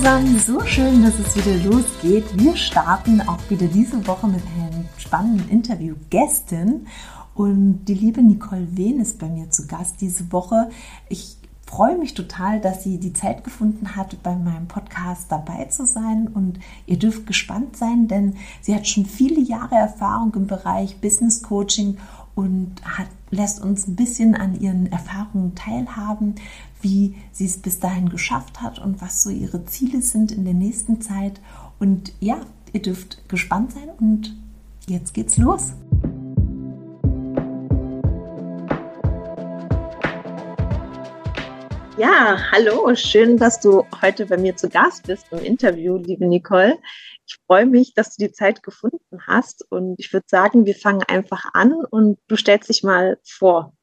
[0.00, 2.24] Zusammen, so schön, dass es wieder losgeht.
[2.32, 6.86] Wir starten auch wieder diese Woche mit einem spannenden Interview Gästin
[7.34, 10.70] und die liebe Nicole Wehn ist bei mir zu Gast diese Woche.
[11.10, 15.84] Ich freue mich total, dass sie die Zeit gefunden hat, bei meinem Podcast dabei zu
[15.84, 16.28] sein.
[16.28, 21.42] Und ihr dürft gespannt sein, denn sie hat schon viele Jahre Erfahrung im Bereich Business
[21.42, 21.98] Coaching
[22.34, 26.36] und hat, lässt uns ein bisschen an ihren Erfahrungen teilhaben,
[26.82, 30.54] wie sie es bis dahin geschafft hat und was so ihre Ziele sind in der
[30.54, 31.40] nächsten Zeit.
[31.78, 32.40] Und ja,
[32.72, 34.36] ihr dürft gespannt sein und
[34.86, 35.74] jetzt geht's los.
[42.00, 46.78] Ja, hallo, schön, dass du heute bei mir zu Gast bist im Interview, liebe Nicole.
[47.26, 51.02] Ich freue mich, dass du die Zeit gefunden hast und ich würde sagen, wir fangen
[51.02, 53.74] einfach an und du stellst dich mal vor.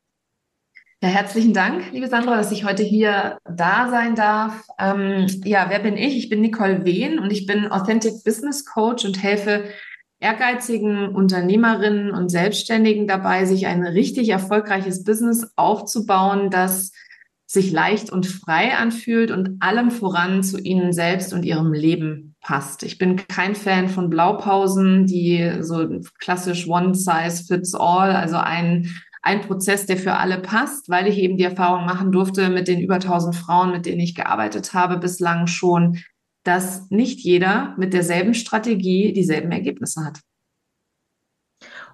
[1.03, 4.63] Ja, herzlichen Dank, liebe Sandra, dass ich heute hier da sein darf.
[4.79, 6.17] Ähm, ja, wer bin ich?
[6.17, 9.65] Ich bin Nicole Wehn und ich bin Authentic Business Coach und helfe
[10.19, 16.93] ehrgeizigen Unternehmerinnen und Selbstständigen dabei, sich ein richtig erfolgreiches Business aufzubauen, das
[17.45, 22.81] sich leicht und frei anfühlt und allem voran zu ihnen selbst und ihrem Leben passt.
[22.81, 25.87] Ich bin kein Fan von Blaupausen, die so
[26.19, 28.89] klassisch one size fits all, also ein,
[29.28, 32.80] ein Prozess, der für alle passt, weil ich eben die Erfahrung machen durfte mit den
[32.80, 36.00] über 1000 Frauen, mit denen ich gearbeitet habe bislang schon,
[36.44, 40.22] dass nicht jeder mit derselben Strategie dieselben Ergebnisse hat.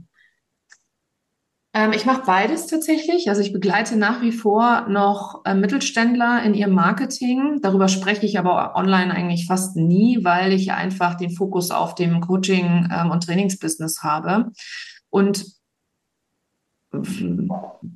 [1.74, 3.28] Ähm, ich mache beides tatsächlich.
[3.28, 7.58] Also ich begleite nach wie vor noch äh, Mittelständler in ihrem Marketing.
[7.62, 12.20] Darüber spreche ich aber online eigentlich fast nie, weil ich einfach den Fokus auf dem
[12.20, 14.52] Coaching ähm, und Trainingsbusiness habe.
[15.10, 15.44] Und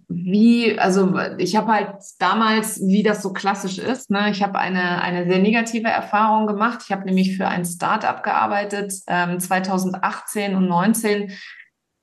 [0.09, 5.03] wie, also ich habe halt damals, wie das so klassisch ist, ne, ich habe eine,
[5.03, 6.83] eine sehr negative Erfahrung gemacht.
[6.85, 11.33] Ich habe nämlich für ein Startup gearbeitet, ähm, 2018 und 2019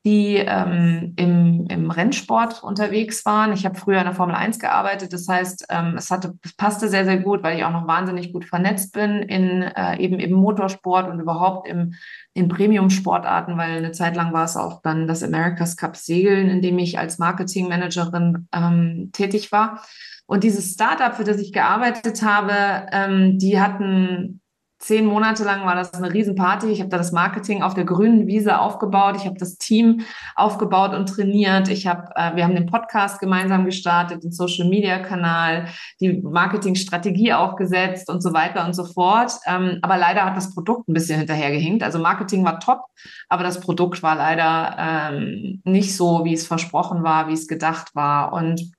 [0.06, 3.52] die ähm, im, im Rennsport unterwegs waren.
[3.52, 5.12] Ich habe früher in der Formel 1 gearbeitet.
[5.12, 8.32] Das heißt, ähm, es, hatte, es passte sehr, sehr gut, weil ich auch noch wahnsinnig
[8.32, 11.96] gut vernetzt bin in äh, eben im Motorsport und überhaupt im,
[12.34, 16.62] in Premium-Sportarten, weil eine Zeit lang war es auch dann das America's Cup Segeln, in
[16.62, 19.84] dem ich als Marketingmanagerin ähm, tätig war.
[20.28, 24.39] Und dieses Startup, für das ich gearbeitet habe, ähm, die hatten
[24.80, 26.68] zehn Monate lang war das eine Riesenparty.
[26.68, 29.18] Ich habe da das Marketing auf der grünen Wiese aufgebaut.
[29.18, 30.06] Ich habe das Team
[30.36, 31.68] aufgebaut und trainiert.
[31.68, 35.68] Ich habe, äh, wir haben den Podcast gemeinsam gestartet, den Social Media Kanal,
[36.00, 39.34] die Marketingstrategie aufgesetzt und so weiter und so fort.
[39.46, 41.84] Ähm, aber leider hat das Produkt ein bisschen hinterhergehinkt.
[41.84, 42.86] Also Marketing war top,
[43.28, 47.96] aber das Produkt war leider ähm, nicht so, wie es versprochen war, wie es gedacht
[47.96, 48.32] war.
[48.32, 48.72] Und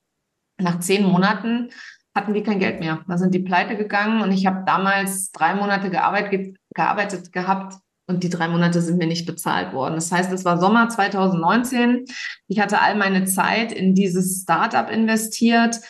[0.58, 1.70] nach zehn Monaten
[2.14, 3.00] hatten die kein Geld mehr.
[3.08, 7.74] Da sind die pleite gegangen und ich habe damals drei Monate gearbeitet, gearbeitet gehabt
[8.10, 9.94] und die drei Monate sind mir nicht bezahlt worden.
[9.94, 12.04] Das heißt, es war Sommer 2019.
[12.48, 15.80] Ich hatte all meine Zeit in dieses Startup investiert.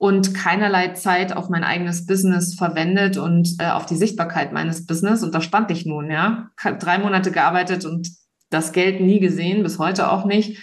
[0.00, 5.24] und keinerlei Zeit auf mein eigenes Business verwendet und äh, auf die Sichtbarkeit meines Business.
[5.24, 6.50] Und da stand ich nun, ja.
[6.78, 8.08] Drei Monate gearbeitet und
[8.48, 10.62] das Geld nie gesehen, bis heute auch nicht.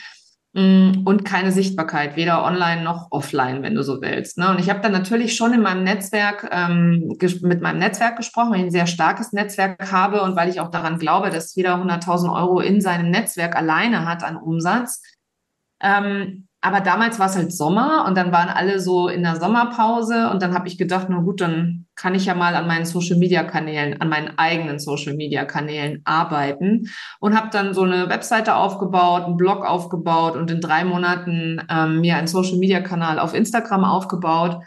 [0.57, 4.37] Mm, und keine Sichtbarkeit, weder online noch offline, wenn du so willst.
[4.37, 4.49] Ne?
[4.49, 8.59] Und ich habe dann natürlich schon in meinem Netzwerk ähm, mit meinem Netzwerk gesprochen, weil
[8.59, 12.33] ich ein sehr starkes Netzwerk habe und weil ich auch daran glaube, dass jeder 100.000
[12.33, 15.01] Euro in seinem Netzwerk alleine hat an Umsatz.
[15.81, 20.31] Ähm, aber damals war es halt Sommer und dann waren alle so in der Sommerpause
[20.31, 23.17] und dann habe ich gedacht, na gut, dann kann ich ja mal an meinen Social
[23.17, 26.89] Media Kanälen, an meinen eigenen Social Media Kanälen arbeiten
[27.19, 32.01] und habe dann so eine Webseite aufgebaut, einen Blog aufgebaut und in drei Monaten ähm,
[32.01, 34.57] mir einen Social Media Kanal auf Instagram aufgebaut.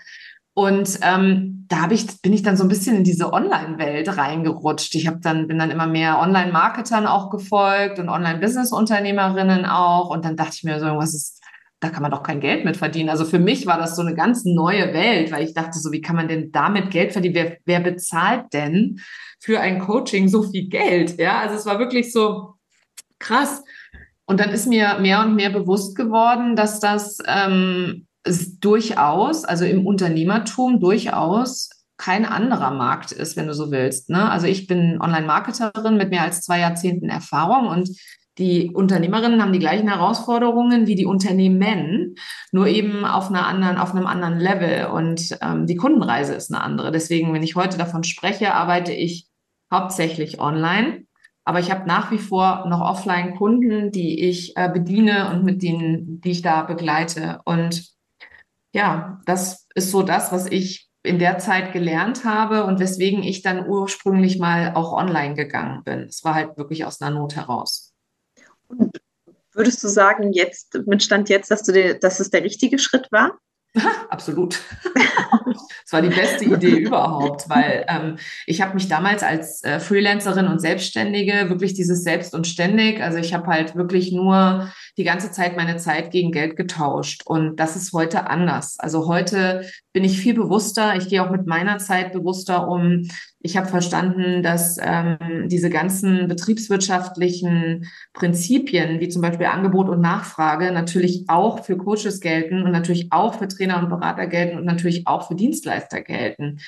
[0.55, 4.95] Und ähm, da hab ich, bin ich dann so ein bisschen in diese Online-Welt reingerutscht.
[4.95, 10.11] Ich habe dann, bin dann immer mehr Online-Marketern auch gefolgt und Online-Business-Unternehmerinnen auch.
[10.11, 11.38] Und dann dachte ich mir so, was ist
[11.81, 13.09] da kann man doch kein Geld mit verdienen.
[13.09, 16.01] Also für mich war das so eine ganz neue Welt, weil ich dachte so, wie
[16.01, 17.35] kann man denn damit Geld verdienen?
[17.35, 19.01] Wer, wer bezahlt denn
[19.41, 21.19] für ein Coaching so viel Geld?
[21.19, 22.55] Ja, also es war wirklich so
[23.21, 23.63] krass.
[24.27, 28.07] Und dann ist mir mehr und mehr bewusst geworden, dass das ähm,
[28.61, 34.11] durchaus, also im Unternehmertum durchaus kein anderer Markt ist, wenn du so willst.
[34.11, 34.31] Ne?
[34.31, 37.91] Also ich bin Online-Marketerin mit mehr als zwei Jahrzehnten Erfahrung und
[38.39, 42.15] die Unternehmerinnen haben die gleichen Herausforderungen wie die Unternehmen,
[42.53, 44.87] nur eben auf einer anderen, auf einem anderen Level.
[44.87, 46.93] Und ähm, die Kundenreise ist eine andere.
[46.93, 49.27] Deswegen, wenn ich heute davon spreche, arbeite ich
[49.73, 51.05] hauptsächlich online.
[51.45, 56.21] Aber ich habe nach wie vor noch Offline-Kunden, die ich äh, bediene und mit denen,
[56.21, 57.41] die ich da begleite.
[57.45, 57.89] Und
[58.73, 63.43] ja, das ist so das, was ich in der Zeit gelernt habe und weswegen ich
[63.43, 66.01] dann ursprünglich mal auch online gegangen bin.
[66.01, 67.88] Es war halt wirklich aus einer Not heraus.
[68.69, 69.01] Und
[69.53, 73.11] würdest du sagen, jetzt, mit Stand jetzt, dass, du dir, dass es der richtige Schritt
[73.11, 73.39] war?
[74.09, 74.61] Absolut.
[75.85, 80.47] Es war die beste Idee überhaupt, weil ähm, ich habe mich damals als äh, Freelancerin
[80.47, 85.31] und Selbstständige wirklich dieses Selbst und Ständig, also ich habe halt wirklich nur die ganze
[85.31, 88.79] Zeit meine Zeit gegen Geld getauscht und das ist heute anders.
[88.79, 89.65] Also heute
[89.99, 93.09] bin ich viel bewusster, ich gehe auch mit meiner Zeit bewusster um.
[93.41, 100.71] Ich habe verstanden, dass ähm, diese ganzen betriebswirtschaftlichen Prinzipien, wie zum Beispiel Angebot und Nachfrage,
[100.71, 105.08] natürlich auch für Coaches gelten und natürlich auch für Trainer und Berater gelten und natürlich
[105.09, 106.61] auch für Dienstleister gelten.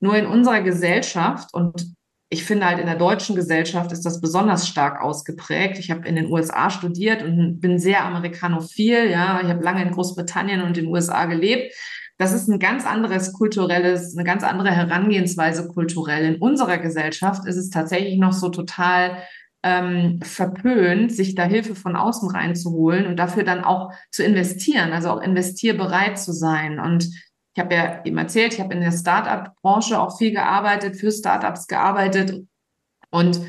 [0.00, 1.96] Nur in unserer Gesellschaft und
[2.30, 5.78] ich finde halt in der deutschen Gesellschaft ist das besonders stark ausgeprägt.
[5.78, 9.10] Ich habe in den USA studiert und bin sehr amerikanophil.
[9.10, 11.74] Ja, ich habe lange in Großbritannien und in den USA gelebt.
[12.18, 16.26] Das ist ein ganz anderes kulturelles, eine ganz andere Herangehensweise kulturell.
[16.26, 19.22] In unserer Gesellschaft ist es tatsächlich noch so total
[19.62, 25.10] ähm, verpönt, sich da Hilfe von außen reinzuholen und dafür dann auch zu investieren, also
[25.10, 26.78] auch investierbereit zu sein.
[26.78, 27.08] Und
[27.58, 31.66] ich habe ja eben erzählt, ich habe in der Startup-Branche auch viel gearbeitet, für Startups
[31.66, 32.44] gearbeitet
[33.10, 33.40] und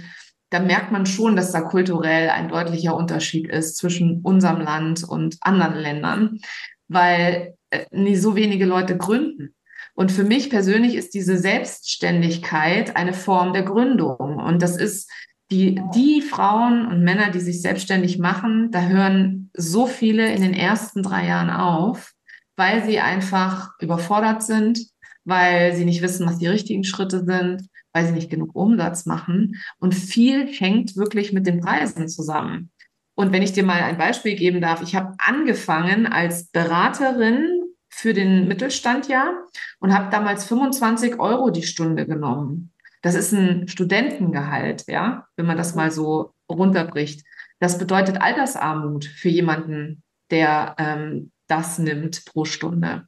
[0.49, 5.37] da merkt man schon, dass da kulturell ein deutlicher Unterschied ist zwischen unserem Land und
[5.41, 6.39] anderen Ländern,
[6.87, 9.53] weil äh, nie so wenige Leute gründen.
[9.93, 14.37] Und für mich persönlich ist diese Selbstständigkeit eine Form der Gründung.
[14.37, 15.11] Und das ist
[15.51, 20.55] die, die Frauen und Männer, die sich selbstständig machen, da hören so viele in den
[20.55, 22.15] ersten drei Jahren auf,
[22.59, 24.85] weil sie einfach überfordert sind,
[25.23, 29.55] weil sie nicht wissen, was die richtigen Schritte sind, weil sie nicht genug Umsatz machen.
[29.79, 32.69] Und viel hängt wirklich mit den Preisen zusammen.
[33.15, 38.13] Und wenn ich dir mal ein Beispiel geben darf, ich habe angefangen als Beraterin für
[38.13, 39.33] den Mittelstand ja
[39.79, 42.73] und habe damals 25 Euro die Stunde genommen.
[43.01, 47.25] Das ist ein Studentengehalt, ja, wenn man das mal so runterbricht.
[47.59, 53.07] Das bedeutet Altersarmut für jemanden, der ähm, das nimmt pro Stunde.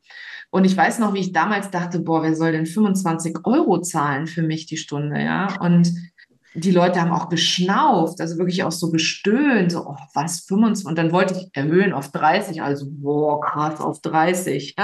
[0.49, 4.27] Und ich weiß noch, wie ich damals dachte, boah, wer soll denn 25 Euro zahlen
[4.27, 5.57] für mich die Stunde, ja?
[5.61, 5.93] Und
[6.53, 10.85] die Leute haben auch geschnauft, also wirklich auch so gestöhnt, so, oh, was, 25?
[10.85, 14.75] Und dann wollte ich erhöhen auf 30, also, boah, krass, auf 30.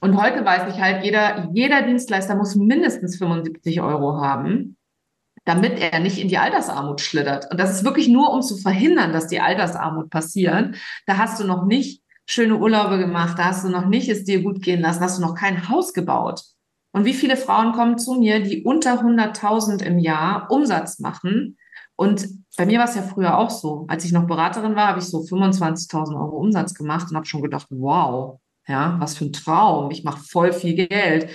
[0.00, 4.76] Und heute weiß ich halt, jeder, jeder Dienstleister muss mindestens 75 Euro haben,
[5.44, 7.50] damit er nicht in die Altersarmut schlittert.
[7.50, 10.76] Und das ist wirklich nur, um zu verhindern, dass die Altersarmut passiert.
[11.06, 14.42] Da hast du noch nicht schöne Urlaube gemacht, da hast du noch nicht es dir
[14.42, 16.42] gut gehen lassen, hast du noch kein Haus gebaut.
[16.92, 21.58] Und wie viele Frauen kommen zu mir, die unter 100.000 im Jahr Umsatz machen?
[21.96, 23.84] Und bei mir war es ja früher auch so.
[23.88, 27.42] Als ich noch Beraterin war, habe ich so 25.000 Euro Umsatz gemacht und habe schon
[27.42, 29.90] gedacht, wow, ja, was für ein Traum.
[29.90, 31.28] Ich mache voll viel Geld.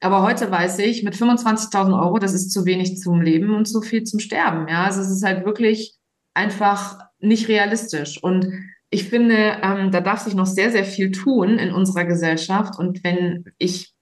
[0.00, 3.82] Aber heute weiß ich, mit 25.000 Euro, das ist zu wenig zum Leben und zu
[3.82, 4.68] viel zum Sterben.
[4.68, 5.96] Ja, also es ist halt wirklich
[6.34, 8.22] einfach nicht realistisch.
[8.22, 8.52] Und
[8.92, 12.78] ich finde, ähm, da darf sich noch sehr, sehr viel tun in unserer Gesellschaft.
[12.78, 13.94] Und wenn ich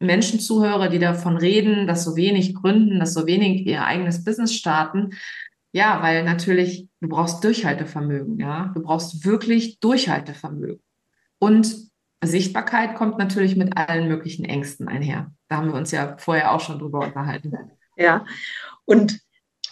[0.00, 4.52] Menschen zuhöre, die davon reden, dass so wenig gründen, dass so wenig ihr eigenes Business
[4.52, 5.10] starten,
[5.72, 10.82] ja, weil natürlich du brauchst Durchhaltevermögen, ja, du brauchst wirklich Durchhaltevermögen.
[11.38, 11.76] Und
[12.24, 15.30] Sichtbarkeit kommt natürlich mit allen möglichen Ängsten einher.
[15.46, 17.52] Da haben wir uns ja vorher auch schon drüber unterhalten.
[17.96, 18.26] Ja.
[18.84, 19.20] Und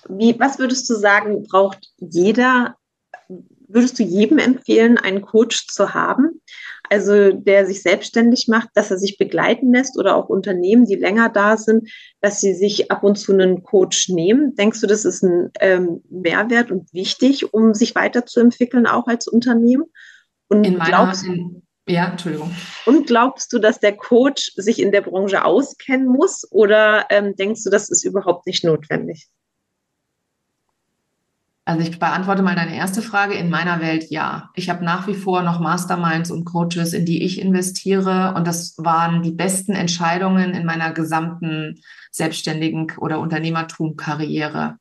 [0.09, 2.77] wie, was würdest du sagen, braucht jeder
[3.73, 6.41] würdest du jedem empfehlen, einen Coach zu haben?
[6.91, 11.31] Also der sich selbstständig macht, dass er sich begleiten lässt oder auch Unternehmen, die länger
[11.31, 14.55] da sind, dass sie sich ab und zu einen Coach nehmen.
[14.57, 19.85] Denkst du, das ist ein ähm, Mehrwert und wichtig, um sich weiterzuentwickeln, auch als Unternehmen?
[20.49, 22.55] Und in meiner, glaubst, in, ja, Entschuldigung.
[22.85, 27.65] Und glaubst du, dass der Coach sich in der Branche auskennen muss oder ähm, denkst
[27.65, 29.29] du, das ist überhaupt nicht notwendig?
[31.65, 33.35] Also ich beantworte mal deine erste Frage.
[33.35, 34.51] In meiner Welt ja.
[34.55, 38.35] Ich habe nach wie vor noch Masterminds und Coaches, in die ich investiere.
[38.35, 44.79] Und das waren die besten Entscheidungen in meiner gesamten selbstständigen oder Unternehmertum-Karriere.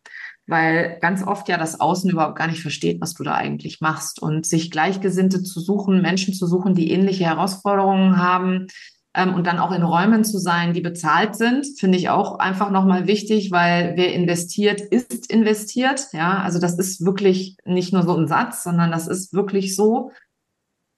[0.48, 4.20] Weil ganz oft ja das Außen überhaupt gar nicht versteht, was du da eigentlich machst.
[4.20, 8.68] Und sich Gleichgesinnte zu suchen, Menschen zu suchen, die ähnliche Herausforderungen haben,
[9.14, 12.72] ähm, und dann auch in Räumen zu sein, die bezahlt sind, finde ich auch einfach
[12.72, 16.08] nochmal wichtig, weil wer investiert, ist investiert.
[16.14, 20.12] Ja, also das ist wirklich nicht nur so ein Satz, sondern das ist wirklich so.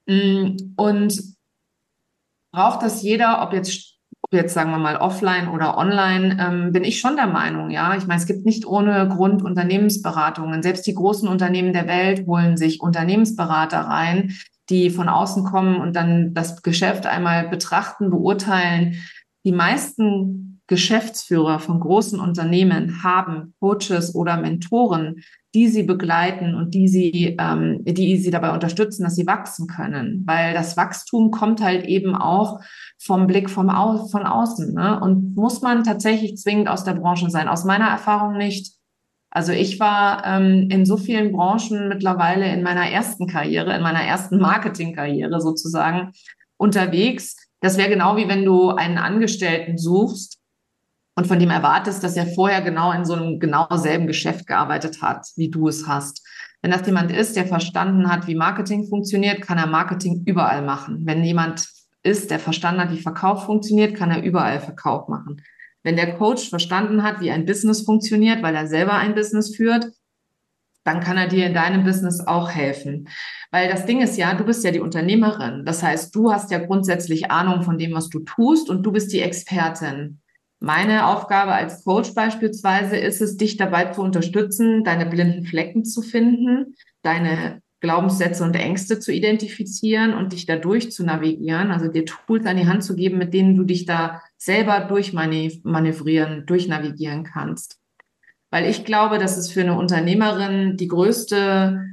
[0.06, 1.22] Mm, und
[2.52, 3.96] braucht das jeder, ob jetzt,
[4.32, 7.96] jetzt sagen wir mal offline oder online, ähm, bin ich schon der Meinung, ja.
[7.96, 10.62] Ich meine, es gibt nicht ohne Grund Unternehmensberatungen.
[10.62, 14.36] Selbst die großen Unternehmen der Welt holen sich Unternehmensberater rein,
[14.70, 18.96] die von außen kommen und dann das Geschäft einmal betrachten, beurteilen.
[19.46, 25.18] Die meisten Geschäftsführer von großen Unternehmen haben Coaches oder Mentoren,
[25.54, 30.24] die sie begleiten und die sie, ähm, die sie dabei unterstützen, dass sie wachsen können.
[30.26, 32.62] Weil das Wachstum kommt halt eben auch
[32.98, 34.74] vom Blick vom Au von außen.
[34.74, 35.00] Ne?
[35.00, 37.48] Und muss man tatsächlich zwingend aus der Branche sein?
[37.48, 38.74] Aus meiner Erfahrung nicht.
[39.36, 44.04] Also ich war ähm, in so vielen Branchen mittlerweile in meiner ersten Karriere, in meiner
[44.04, 46.12] ersten Marketingkarriere sozusagen
[46.58, 47.36] unterwegs.
[47.60, 50.38] Das wäre genau wie wenn du einen Angestellten suchst
[51.16, 55.02] und von dem erwartest, dass er vorher genau in so einem genau selben Geschäft gearbeitet
[55.02, 56.24] hat, wie du es hast.
[56.62, 61.08] Wenn das jemand ist, der verstanden hat, wie Marketing funktioniert, kann er Marketing überall machen.
[61.08, 61.68] Wenn jemand
[62.04, 65.42] ist, der verstanden hat, wie Verkauf funktioniert, kann er überall Verkauf machen.
[65.84, 69.92] Wenn der Coach verstanden hat, wie ein Business funktioniert, weil er selber ein Business führt,
[70.84, 73.08] dann kann er dir in deinem Business auch helfen.
[73.52, 75.66] Weil das Ding ist ja, du bist ja die Unternehmerin.
[75.66, 79.14] Das heißt, du hast ja grundsätzlich Ahnung von dem, was du tust und du bist
[79.14, 80.20] die Expertin.
[80.60, 86.02] Meine Aufgabe als Coach beispielsweise ist es, dich dabei zu unterstützen, deine blinden Flecken zu
[86.02, 92.46] finden, deine Glaubenssätze und Ängste zu identifizieren und dich dadurch zu navigieren, also dir Tools
[92.46, 97.80] an die Hand zu geben, mit denen du dich da selber durchmanövrieren, durchnavigieren kannst.
[98.52, 101.86] Weil ich glaube, dass es für eine Unternehmerin die größte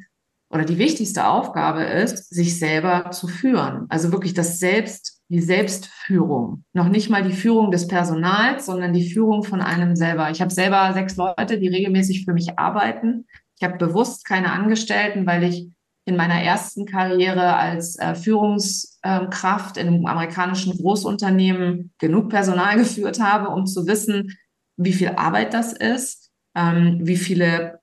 [0.53, 3.87] oder die wichtigste Aufgabe ist, sich selber zu führen.
[3.89, 6.65] Also wirklich das Selbst, die Selbstführung.
[6.73, 10.29] Noch nicht mal die Führung des Personals, sondern die Führung von einem selber.
[10.31, 13.27] Ich habe selber sechs Leute, die regelmäßig für mich arbeiten.
[13.59, 15.71] Ich habe bewusst keine Angestellten, weil ich
[16.11, 23.49] in meiner ersten Karriere als äh, Führungskraft in einem amerikanischen Großunternehmen genug Personal geführt habe,
[23.49, 24.37] um zu wissen,
[24.77, 27.79] wie viel Arbeit das ist, ähm, wie viele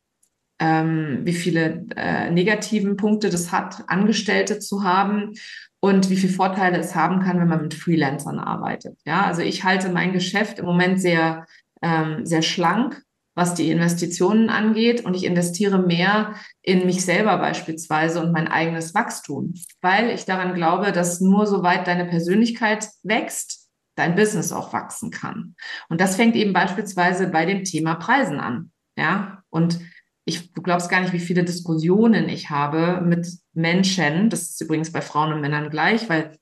[0.60, 5.34] ähm, wie viele äh, negativen Punkte das hat, Angestellte zu haben
[5.80, 8.98] und wie viele Vorteile es haben kann, wenn man mit Freelancern arbeitet.
[9.06, 11.46] Ja, also ich halte mein Geschäft im Moment sehr
[11.82, 13.04] ähm, sehr schlank
[13.38, 15.06] was die Investitionen angeht.
[15.06, 20.56] Und ich investiere mehr in mich selber beispielsweise und mein eigenes Wachstum, weil ich daran
[20.56, 25.56] glaube, dass nur soweit deine Persönlichkeit wächst, dein Business auch wachsen kann.
[25.88, 28.72] Und das fängt eben beispielsweise bei dem Thema Preisen an.
[28.98, 29.80] Ja, und
[30.26, 34.32] ich, du glaubst gar nicht, wie viele Diskussionen ich habe mit Menschen.
[34.32, 36.40] Das ist übrigens bei Frauen und Männern gleich, weil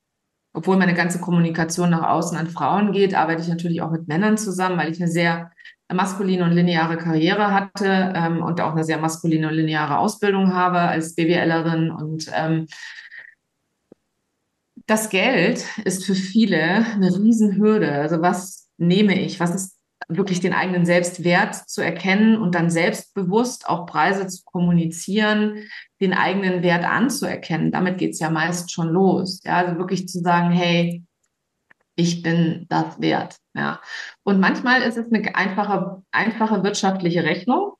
[0.54, 4.38] obwohl meine ganze Kommunikation nach außen an Frauen geht, arbeite ich natürlich auch mit Männern
[4.38, 5.52] zusammen, weil ich eine sehr
[5.92, 10.80] maskuline und lineare Karriere hatte ähm, und auch eine sehr maskuline und lineare Ausbildung habe
[10.80, 12.66] als BWLerin und ähm,
[14.86, 17.90] das Geld ist für viele eine Riesenhürde.
[17.92, 19.40] Also was nehme ich?
[19.40, 19.76] Was ist
[20.08, 25.64] wirklich den eigenen Selbstwert zu erkennen und dann selbstbewusst auch Preise zu kommunizieren,
[26.00, 27.72] den eigenen Wert anzuerkennen.
[27.72, 29.40] Damit geht's ja meist schon los.
[29.44, 31.02] Ja, also wirklich zu sagen, hey,
[31.96, 33.36] ich bin das wert.
[33.54, 33.80] Ja.
[34.26, 37.74] Und manchmal ist es eine einfache, einfache wirtschaftliche Rechnung.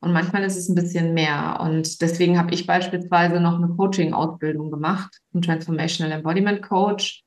[0.00, 1.60] und manchmal ist es ein bisschen mehr.
[1.60, 7.22] Und deswegen habe ich beispielsweise noch eine Coaching-Ausbildung gemacht, ein Transformational Embodiment Coach,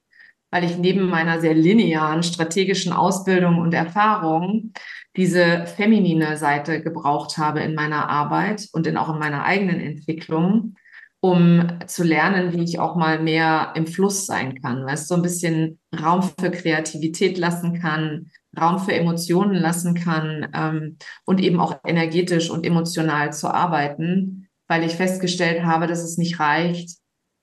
[0.51, 4.73] weil ich neben meiner sehr linearen strategischen Ausbildung und Erfahrung
[5.15, 10.75] diese feminine Seite gebraucht habe in meiner Arbeit und in, auch in meiner eigenen Entwicklung,
[11.21, 15.21] um zu lernen, wie ich auch mal mehr im Fluss sein kann, weißt so ein
[15.21, 21.79] bisschen Raum für Kreativität lassen kann, Raum für Emotionen lassen kann ähm, und eben auch
[21.85, 26.97] energetisch und emotional zu arbeiten, weil ich festgestellt habe, dass es nicht reicht,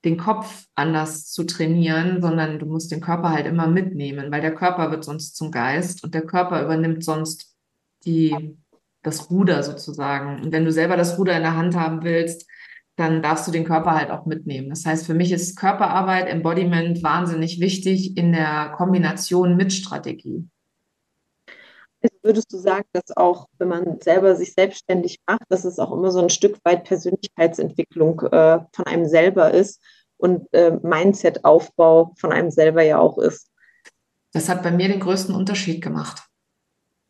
[0.04, 4.54] den Kopf anders zu trainieren, sondern du musst den Körper halt immer mitnehmen, weil der
[4.54, 7.54] Körper wird sonst zum Geist und der Körper übernimmt sonst
[8.04, 8.56] die,
[9.02, 10.42] das Ruder sozusagen.
[10.42, 12.48] Und wenn du selber das Ruder in der Hand haben willst,
[12.96, 14.68] dann darfst du den Körper halt auch mitnehmen.
[14.68, 20.48] Das heißt, für mich ist Körperarbeit, Embodiment wahnsinnig wichtig in der Kombination mit Strategie.
[22.22, 26.10] Würdest du sagen, dass auch, wenn man selber sich selbstständig macht, dass es auch immer
[26.10, 29.82] so ein Stück weit Persönlichkeitsentwicklung äh, von einem selber ist
[30.18, 33.48] und äh, Mindset-Aufbau von einem selber ja auch ist?
[34.32, 36.22] Das hat bei mir den größten Unterschied gemacht.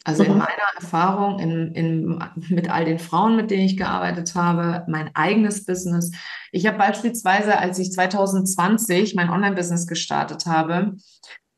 [0.04, 0.38] Also in mhm.
[0.38, 0.50] meiner
[0.80, 6.10] Erfahrung, in, in, mit all den Frauen, mit denen ich gearbeitet habe, mein eigenes Business.
[6.50, 10.96] Ich habe beispielsweise, als ich 2020 mein Online-Business gestartet habe,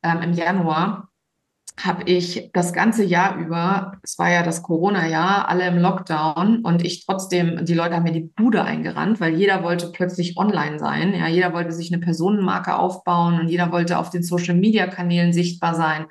[0.03, 1.09] ähm, im Januar,
[1.77, 6.85] habe ich das ganze Jahr über, es war ja das Corona-Jahr, alle im Lockdown und
[6.85, 11.15] ich trotzdem, die Leute haben mir die Bude eingerannt, weil jeder wollte plötzlich online sein.
[11.15, 16.07] Ja, jeder wollte sich eine Personenmarke aufbauen und jeder wollte auf den Social-Media-Kanälen sichtbar sein.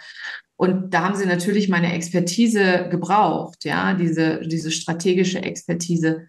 [0.58, 6.28] Und da haben sie natürlich meine Expertise gebraucht, ja, diese, diese strategische Expertise.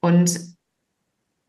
[0.00, 0.55] Und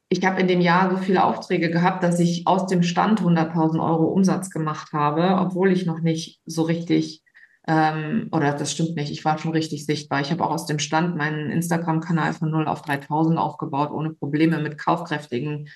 [0.10, 3.84] ich habe in dem Jahr so viele Aufträge gehabt, dass ich aus dem Stand 100.000
[3.84, 7.24] Euro Umsatz gemacht habe, obwohl ich noch nicht so richtig,
[7.68, 10.22] ähm, oder das stimmt nicht, ich war schon richtig sichtbar.
[10.22, 14.60] Ich habe auch aus dem Stand meinen Instagram-Kanal von 0 auf 3.000 aufgebaut, ohne Probleme
[14.60, 15.67] mit kaufkräftigen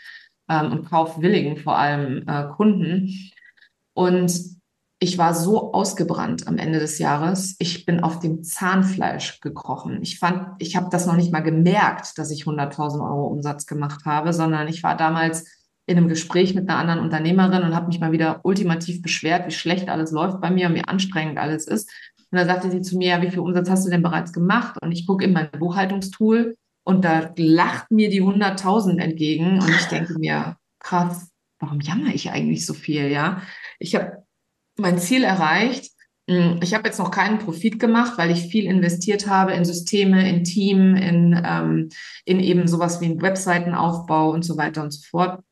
[0.50, 3.10] ähm, und kaufwilligen vor allem äh, Kunden.
[3.94, 4.61] Und
[5.04, 7.56] ich war so ausgebrannt am Ende des Jahres.
[7.58, 10.00] Ich bin auf dem Zahnfleisch gekrochen.
[10.04, 14.06] Ich fand, ich habe das noch nicht mal gemerkt, dass ich 100.000 Euro Umsatz gemacht
[14.06, 15.46] habe, sondern ich war damals
[15.88, 19.52] in einem Gespräch mit einer anderen Unternehmerin und habe mich mal wieder ultimativ beschwert, wie
[19.52, 21.90] schlecht alles läuft bei mir und wie anstrengend alles ist.
[22.30, 24.78] Und da sagte sie zu mir, ja, wie viel Umsatz hast du denn bereits gemacht?
[24.84, 29.86] Und ich gucke in mein Buchhaltungstool und da lacht mir die 100.000 entgegen und ich
[29.86, 33.42] denke mir, krass, warum jammer ich eigentlich so viel, ja?
[33.80, 34.24] Ich habe
[34.78, 35.92] mein Ziel erreicht.
[36.30, 40.30] Hm, ich habe jetzt noch keinen Profit gemacht, weil ich viel investiert habe in Systeme,
[40.30, 41.90] in Team, in, ähm,
[42.26, 45.44] in eben sowas wie einen Webseitenaufbau und so weiter und so fort.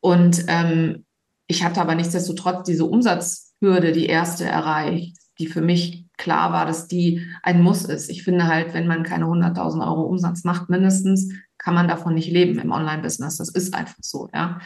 [0.00, 1.06] Und ähm,
[1.46, 6.88] ich hatte aber nichtsdestotrotz diese Umsatzhürde, die erste erreicht, die für mich klar war, dass
[6.88, 8.08] die ein Muss ist.
[8.10, 12.30] Ich finde halt, wenn man keine 100.000 Euro Umsatz macht, mindestens, kann man davon nicht
[12.30, 13.38] leben im Online-Business.
[13.38, 14.60] Das ist einfach so, ja.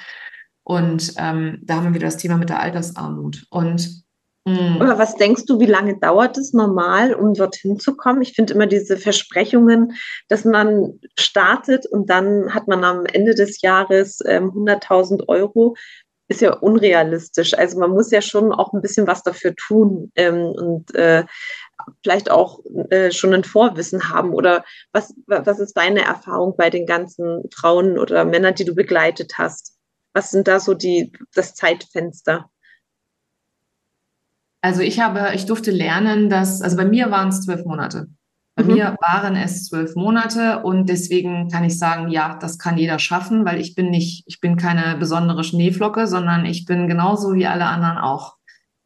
[0.69, 3.47] Und ähm, da haben wir wieder das Thema mit der Altersarmut.
[3.49, 4.05] Und
[4.45, 4.83] mm.
[4.83, 8.21] aber was denkst du, wie lange dauert es normal, um dorthin zu kommen?
[8.21, 9.95] Ich finde immer diese Versprechungen,
[10.29, 15.75] dass man startet und dann hat man am Ende des Jahres ähm, 100.000 Euro,
[16.29, 17.55] ist ja unrealistisch.
[17.55, 21.25] Also man muss ja schon auch ein bisschen was dafür tun ähm, und äh,
[22.03, 24.35] vielleicht auch äh, schon ein Vorwissen haben.
[24.35, 29.39] Oder was, was ist deine Erfahrung bei den ganzen Frauen oder Männern, die du begleitet
[29.39, 29.78] hast?
[30.12, 32.51] Was sind da so die, das Zeitfenster?
[34.61, 38.09] Also ich habe, ich durfte lernen, dass, also bei mir waren es zwölf Monate.
[38.57, 38.75] Bei mhm.
[38.75, 43.44] mir waren es zwölf Monate und deswegen kann ich sagen, ja, das kann jeder schaffen,
[43.44, 47.66] weil ich bin nicht, ich bin keine besondere Schneeflocke, sondern ich bin genauso wie alle
[47.66, 48.35] anderen auch.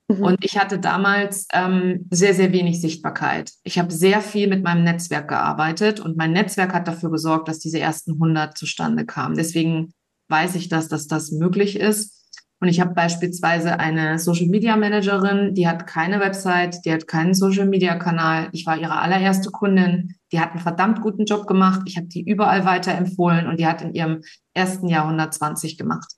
[0.08, 0.22] Mhm.
[0.22, 3.50] Und ich hatte damals ähm, sehr, sehr wenig Sichtbarkeit.
[3.62, 7.58] Ich habe sehr viel mit meinem Netzwerk gearbeitet und mein Netzwerk hat dafür gesorgt, dass
[7.58, 9.36] diese ersten 100 zustande kamen.
[9.36, 9.94] Deswegen
[10.32, 12.18] weiß ich das, dass das möglich ist.
[12.58, 17.34] Und ich habe beispielsweise eine Social Media Managerin, die hat keine Website, die hat keinen
[17.34, 18.48] Social Media Kanal.
[18.52, 20.14] Ich war ihre allererste Kundin.
[20.30, 21.82] Die hat einen verdammt guten Job gemacht.
[21.86, 24.22] Ich habe die überall weiterempfohlen und die hat in ihrem
[24.54, 26.12] ersten Jahr 120 gemacht.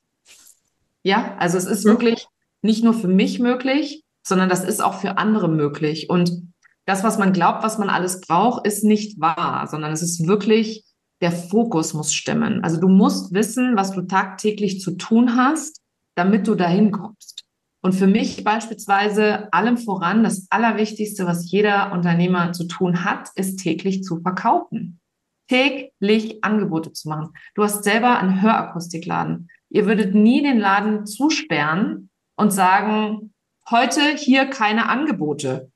[1.03, 2.27] Ja, also es ist wirklich
[2.62, 6.09] nicht nur für mich möglich, sondern das ist auch für andere möglich.
[6.09, 6.53] Und
[6.85, 10.85] das, was man glaubt, was man alles braucht, ist nicht wahr, sondern es ist wirklich
[11.20, 12.62] der Fokus muss stimmen.
[12.62, 15.81] Also du musst wissen, was du tagtäglich zu tun hast,
[16.14, 17.44] damit du dahin kommst.
[17.83, 23.59] Und für mich beispielsweise allem voran, das Allerwichtigste, was jeder Unternehmer zu tun hat, ist
[23.59, 25.00] täglich zu verkaufen.
[25.48, 27.35] Täglich Angebote zu machen.
[27.55, 29.50] Du hast selber einen Hörakustikladen.
[29.68, 33.35] Ihr würdet nie den Laden zusperren und sagen,
[33.70, 35.70] heute hier keine Angebote.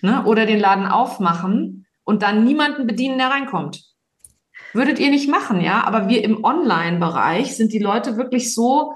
[0.00, 0.24] Ne?
[0.24, 3.91] Oder den Laden aufmachen und dann niemanden bedienen, der reinkommt.
[4.72, 5.84] Würdet ihr nicht machen, ja?
[5.84, 8.94] Aber wir im Online-Bereich sind die Leute wirklich so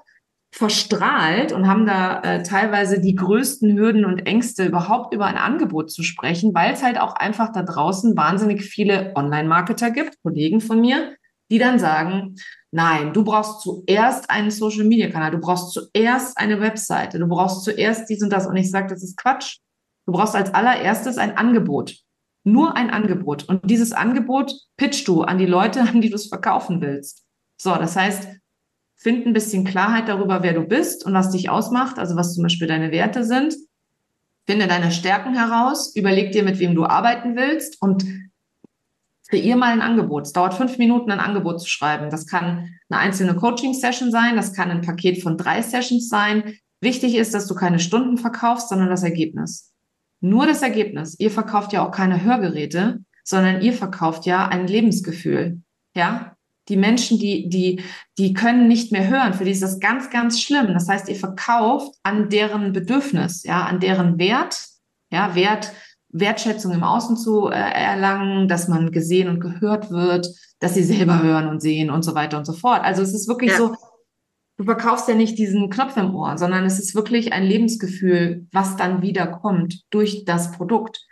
[0.52, 5.90] verstrahlt und haben da äh, teilweise die größten Hürden und Ängste, überhaupt über ein Angebot
[5.90, 10.80] zu sprechen, weil es halt auch einfach da draußen wahnsinnig viele Online-Marketer gibt, Kollegen von
[10.80, 11.14] mir,
[11.50, 12.36] die dann sagen,
[12.70, 18.22] nein, du brauchst zuerst einen Social-Media-Kanal, du brauchst zuerst eine Webseite, du brauchst zuerst dies
[18.22, 18.46] und das.
[18.46, 19.58] Und ich sage, das ist Quatsch.
[20.06, 21.96] Du brauchst als allererstes ein Angebot.
[22.46, 23.44] Nur ein Angebot.
[23.48, 27.24] Und dieses Angebot pitchst du an die Leute, an die du es verkaufen willst.
[27.58, 28.28] So, das heißt,
[28.98, 32.42] Find ein bisschen Klarheit darüber, wer du bist und was dich ausmacht, also was zum
[32.42, 33.54] Beispiel deine Werte sind.
[34.46, 38.06] Finde deine Stärken heraus, überleg dir, mit wem du arbeiten willst und
[39.28, 40.26] kreier mal ein Angebot.
[40.26, 42.10] Es dauert fünf Minuten, ein Angebot zu schreiben.
[42.10, 46.54] Das kann eine einzelne Coaching-Session sein, das kann ein Paket von drei Sessions sein.
[46.80, 49.74] Wichtig ist, dass du keine Stunden verkaufst, sondern das Ergebnis.
[50.20, 51.16] Nur das Ergebnis.
[51.18, 55.60] Ihr verkauft ja auch keine Hörgeräte, sondern ihr verkauft ja ein Lebensgefühl.
[55.94, 56.36] Ja,
[56.68, 57.82] die Menschen, die, die,
[58.18, 59.34] die können nicht mehr hören.
[59.34, 60.68] Für die ist das ganz, ganz schlimm.
[60.68, 64.66] Das heißt, ihr verkauft an deren Bedürfnis, ja, an deren Wert,
[65.10, 65.72] ja, Wert,
[66.08, 70.28] Wertschätzung im Außen zu äh, erlangen, dass man gesehen und gehört wird,
[70.60, 72.82] dass sie selber hören und sehen und so weiter und so fort.
[72.82, 73.58] Also es ist wirklich ja.
[73.58, 73.76] so,
[74.56, 78.76] du verkaufst ja nicht diesen Knopf im Ohr, sondern es ist wirklich ein Lebensgefühl, was
[78.76, 81.04] dann wieder kommt durch das Produkt.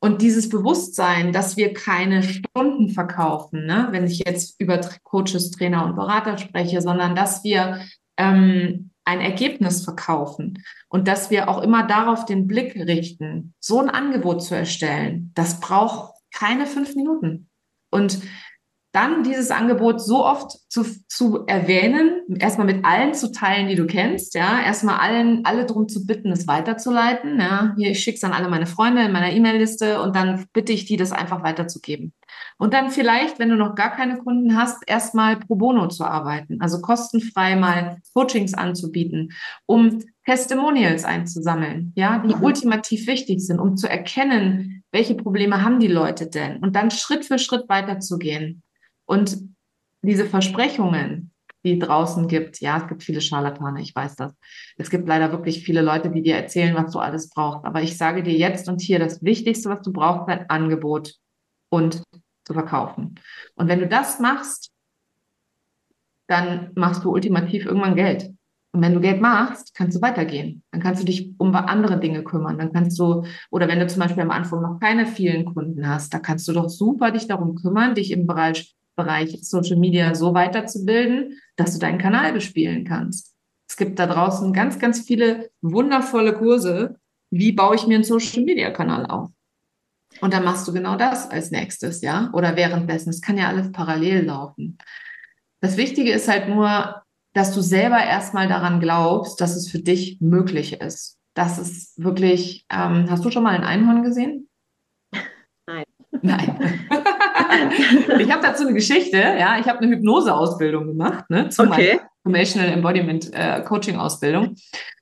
[0.00, 3.88] Und dieses Bewusstsein, dass wir keine Stunden verkaufen, ne?
[3.90, 7.80] wenn ich jetzt über Coaches, Trainer und Berater spreche, sondern dass wir
[8.16, 13.90] ähm, ein Ergebnis verkaufen und dass wir auch immer darauf den Blick richten, so ein
[13.90, 17.48] Angebot zu erstellen, das braucht keine fünf Minuten.
[17.90, 18.20] Und
[18.92, 23.86] dann dieses Angebot so oft zu, zu erwähnen, erstmal mit allen zu teilen, die du
[23.86, 28.24] kennst, ja, erstmal allen, alle darum zu bitten, es weiterzulaiten, ja, hier, ich schicke es
[28.24, 32.14] an alle meine Freunde in meiner E-Mail-Liste und dann bitte ich die, das einfach weiterzugeben.
[32.56, 36.60] Und dann vielleicht, wenn du noch gar keine Kunden hast, erstmal pro bono zu arbeiten,
[36.60, 39.32] also kostenfrei mal Coachings anzubieten,
[39.66, 42.42] um Testimonials einzusammeln, ja, die mhm.
[42.42, 47.24] ultimativ wichtig sind, um zu erkennen, welche Probleme haben die Leute denn und dann Schritt
[47.24, 48.62] für Schritt weiterzugehen.
[49.08, 49.38] Und
[50.02, 51.32] diese Versprechungen,
[51.64, 54.34] die draußen gibt, ja, es gibt viele Scharlatane, ich weiß das.
[54.76, 57.64] Es gibt leider wirklich viele Leute, die dir erzählen, was du alles brauchst.
[57.64, 61.14] Aber ich sage dir jetzt und hier, das Wichtigste, was du brauchst, ist ein Angebot
[61.70, 62.02] und
[62.44, 63.14] zu verkaufen.
[63.56, 64.70] Und wenn du das machst,
[66.28, 68.30] dann machst du ultimativ irgendwann Geld.
[68.72, 70.62] Und wenn du Geld machst, kannst du weitergehen.
[70.70, 72.58] Dann kannst du dich um andere Dinge kümmern.
[72.58, 76.12] Dann kannst du, oder wenn du zum Beispiel am Anfang noch keine vielen Kunden hast,
[76.12, 80.34] da kannst du doch super dich darum kümmern, dich im Bereich Bereich Social Media so
[80.34, 83.34] weiterzubilden, dass du deinen Kanal bespielen kannst.
[83.70, 86.98] Es gibt da draußen ganz, ganz viele wundervolle Kurse.
[87.30, 89.30] Wie baue ich mir einen Social Media Kanal auf?
[90.20, 92.30] Und dann machst du genau das als nächstes, ja?
[92.32, 93.10] Oder währenddessen.
[93.10, 94.78] Es kann ja alles parallel laufen.
[95.60, 97.02] Das Wichtige ist halt nur,
[97.34, 101.18] dass du selber erstmal daran glaubst, dass es für dich möglich ist.
[101.34, 104.48] Das ist wirklich, ähm, hast du schon mal ein Einhorn gesehen?
[105.66, 105.84] Nein.
[106.22, 106.87] Nein.
[108.18, 112.00] ich habe dazu eine Geschichte, ja, ich habe eine Hypnose-Ausbildung gemacht, ne, zu okay.
[112.24, 114.56] Emotional Embodiment äh, Coaching-Ausbildung.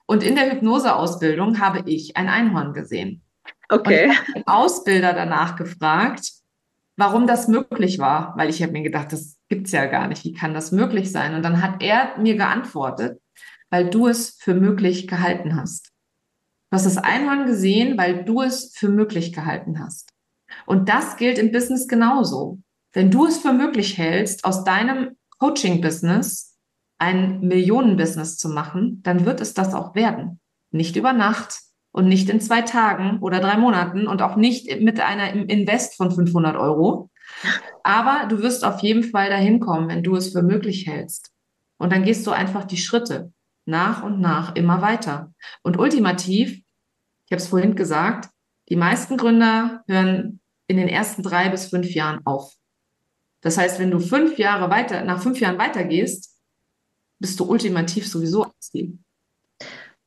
[0.06, 3.22] Und in der Hypnose-Ausbildung habe ich ein Einhorn gesehen.
[3.68, 4.06] Okay.
[4.06, 6.30] Und ich habe den Ausbilder danach gefragt,
[6.96, 10.24] warum das möglich war, weil ich habe mir gedacht, das gibt's ja gar nicht.
[10.24, 11.34] Wie kann das möglich sein?
[11.34, 13.20] Und dann hat er mir geantwortet,
[13.70, 15.90] weil du es für möglich gehalten hast.
[16.70, 20.12] Du hast das Einhorn gesehen, weil du es für möglich gehalten hast.
[20.66, 22.58] Und das gilt im Business genauso.
[22.92, 26.56] Wenn du es für möglich hältst, aus deinem Coaching-Business
[26.98, 30.40] ein Millionen-Business zu machen, dann wird es das auch werden.
[30.70, 31.60] Nicht über Nacht
[31.92, 36.10] und nicht in zwei Tagen oder drei Monaten und auch nicht mit einer Invest von
[36.10, 37.10] 500 Euro.
[37.82, 41.32] Aber du wirst auf jeden Fall dahin kommen, wenn du es für möglich hältst.
[41.78, 43.32] Und dann gehst du einfach die Schritte
[43.66, 45.32] nach und nach immer weiter.
[45.62, 48.30] Und ultimativ, ich habe es vorhin gesagt,
[48.68, 52.54] die meisten Gründer hören in den ersten drei bis fünf Jahren auf.
[53.40, 56.36] Das heißt, wenn du fünf Jahre weiter, nach fünf Jahren weitergehst,
[57.18, 59.04] bist du ultimativ sowieso am.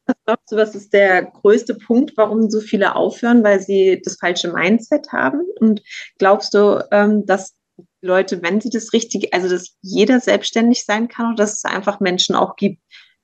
[0.06, 4.18] Was glaubst du, was ist der größte Punkt, warum so viele aufhören, weil sie das
[4.18, 5.42] falsche Mindset haben?
[5.60, 5.82] Und
[6.18, 7.56] glaubst du, ähm, dass
[8.02, 12.00] Leute, wenn sie das richtig, also dass jeder selbstständig sein kann oder dass es einfach
[12.00, 12.82] Menschen auch gibt,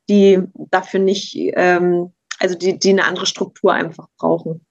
[0.10, 4.65] die dafür nicht, ähm, also die, die eine andere Struktur einfach brauchen?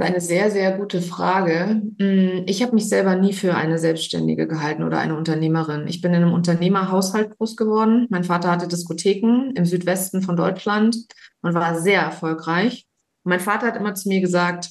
[0.00, 1.82] Eine sehr, sehr gute Frage.
[1.98, 5.88] Mm, ich habe mich selber nie für eine Selbstständige gehalten oder eine Unternehmerin.
[5.88, 8.06] Ich bin in einem Unternehmerhaushalt groß geworden.
[8.08, 10.96] Mein Vater hatte Diskotheken im Südwesten von Deutschland
[11.42, 12.86] und war sehr erfolgreich.
[13.24, 14.70] mein Vater hat immer zu mir gesagt,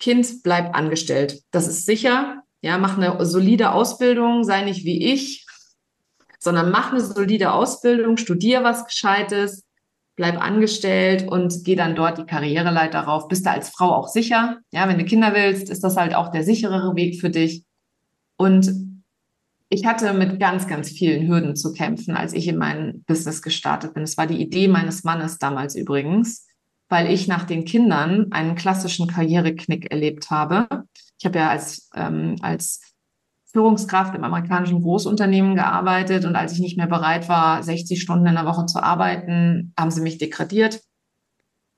[0.00, 1.42] Kind, bleib angestellt.
[1.52, 2.42] Das ist sicher.
[2.60, 5.46] Ja, mach eine solide Ausbildung, sei nicht wie ich,
[6.40, 9.65] sondern mach eine solide Ausbildung, studier was Gescheites,
[10.16, 13.28] bleib angestellt und geh dann dort die Karriereleiter rauf.
[13.28, 14.58] Bist du als Frau auch sicher?
[14.72, 17.64] Ja, wenn du Kinder willst, ist das halt auch der sicherere Weg für dich.
[18.36, 18.72] Und
[19.68, 23.94] ich hatte mit ganz, ganz vielen Hürden zu kämpfen, als ich in mein Business gestartet
[23.94, 24.04] bin.
[24.04, 26.46] Es war die Idee meines Mannes damals übrigens,
[26.88, 30.66] weil ich nach den Kindern einen klassischen Karriereknick erlebt habe.
[31.18, 32.80] Ich habe ja als, ähm, als
[33.56, 38.34] Führungskraft im amerikanischen Großunternehmen gearbeitet und als ich nicht mehr bereit war, 60 Stunden in
[38.34, 40.82] der Woche zu arbeiten, haben sie mich degradiert.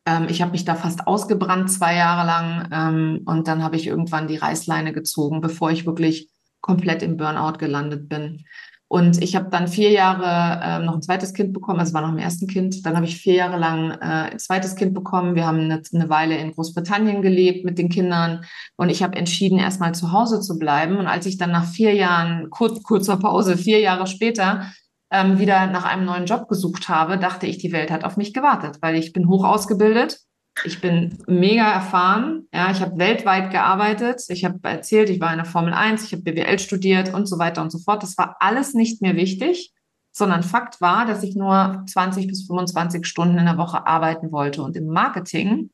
[0.05, 3.87] Ähm, ich habe mich da fast ausgebrannt zwei Jahre lang ähm, und dann habe ich
[3.87, 6.29] irgendwann die Reißleine gezogen, bevor ich wirklich
[6.61, 8.45] komplett im Burnout gelandet bin.
[8.91, 12.13] Und ich habe dann vier Jahre äh, noch ein zweites Kind bekommen, also war noch
[12.13, 12.87] im ersten Kind.
[12.87, 15.35] Dann habe ich vier Jahre lang äh, ein zweites Kind bekommen.
[15.35, 18.47] Wir haben eine, eine Weile in Großbritannien gelebt mit den Kindern
[18.77, 20.97] und ich habe entschieden, erstmal zu Hause zu bleiben.
[20.97, 24.73] Und als ich dann nach vier Jahren, kurz, kurzer Pause, vier Jahre später,
[25.11, 28.33] ähm, wieder nach einem neuen Job gesucht habe, dachte ich, die Welt hat auf mich
[28.33, 30.21] gewartet, weil ich bin hoch ausgebildet
[30.65, 32.49] ich bin mega erfahren.
[32.53, 34.23] Ja, ich habe weltweit gearbeitet.
[34.29, 37.39] Ich habe erzählt, ich war in der Formel 1, ich habe BWL studiert und so
[37.39, 38.03] weiter und so fort.
[38.03, 39.73] Das war alles nicht mehr wichtig,
[40.13, 44.63] sondern Fakt war, dass ich nur 20 bis 25 Stunden in der Woche arbeiten wollte.
[44.63, 45.71] Und im Marketing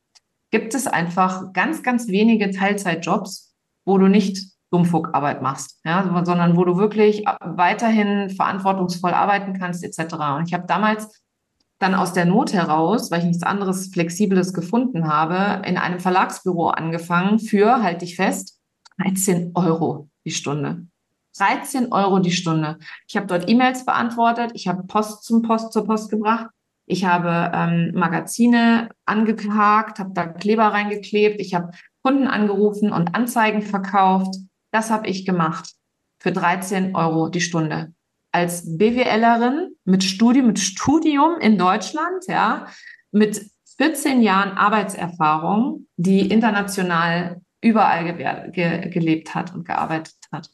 [0.51, 6.65] gibt es einfach ganz, ganz wenige Teilzeitjobs, wo du nicht Dummfuckarbeit machst, ja, sondern wo
[6.65, 10.15] du wirklich weiterhin verantwortungsvoll arbeiten kannst, etc.
[10.37, 11.24] Und ich habe damals
[11.85, 16.69] dann aus der Not heraus, weil ich nichts anderes Flexibles gefunden habe, in einem Verlagsbüro
[16.69, 18.59] angefangen für, halte ich fest,
[19.03, 20.87] 13 Euro die Stunde.
[21.37, 22.79] 13 Euro die Stunde.
[23.07, 26.47] Ich habe dort E-Mails beantwortet, ich habe Post zum Post zur Post gebracht,
[26.87, 33.61] ich habe ähm, Magazine angehakt, habe da Kleber reingeklebt, ich habe Kunden angerufen und Anzeigen
[33.61, 34.37] verkauft.
[34.71, 35.75] Das habe ich gemacht
[36.19, 37.93] für 13 Euro die Stunde
[38.35, 42.67] als BWLerin mit Studium, mit Studium in Deutschland, ja,
[43.13, 50.51] mit 14 Jahren Arbeitserfahrung, die international überall ge ge gelebt hat und gearbeitet hat.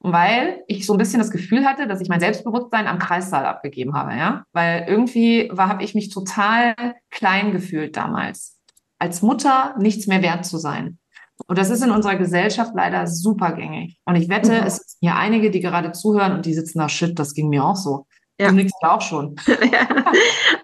[0.00, 3.94] Weil ich so ein bisschen das Gefühl hatte, dass ich mein Selbstbewusstsein am Kreissaal abgegeben
[3.94, 6.74] habe, ja, weil irgendwie habe ich mich total
[7.10, 8.58] klein gefühlt damals,
[8.98, 10.98] als Mutter nichts mehr wert zu sein.
[11.46, 13.98] Und das ist in unserer Gesellschaft leider super gängig.
[14.04, 14.66] Und ich wette, mhm.
[14.66, 17.64] es sind hier einige, die gerade zuhören und die sitzen da, shit, das ging mir
[17.64, 18.06] auch so.
[18.40, 18.48] Ja.
[18.48, 19.36] Du nickst auch schon.
[19.46, 20.04] ja.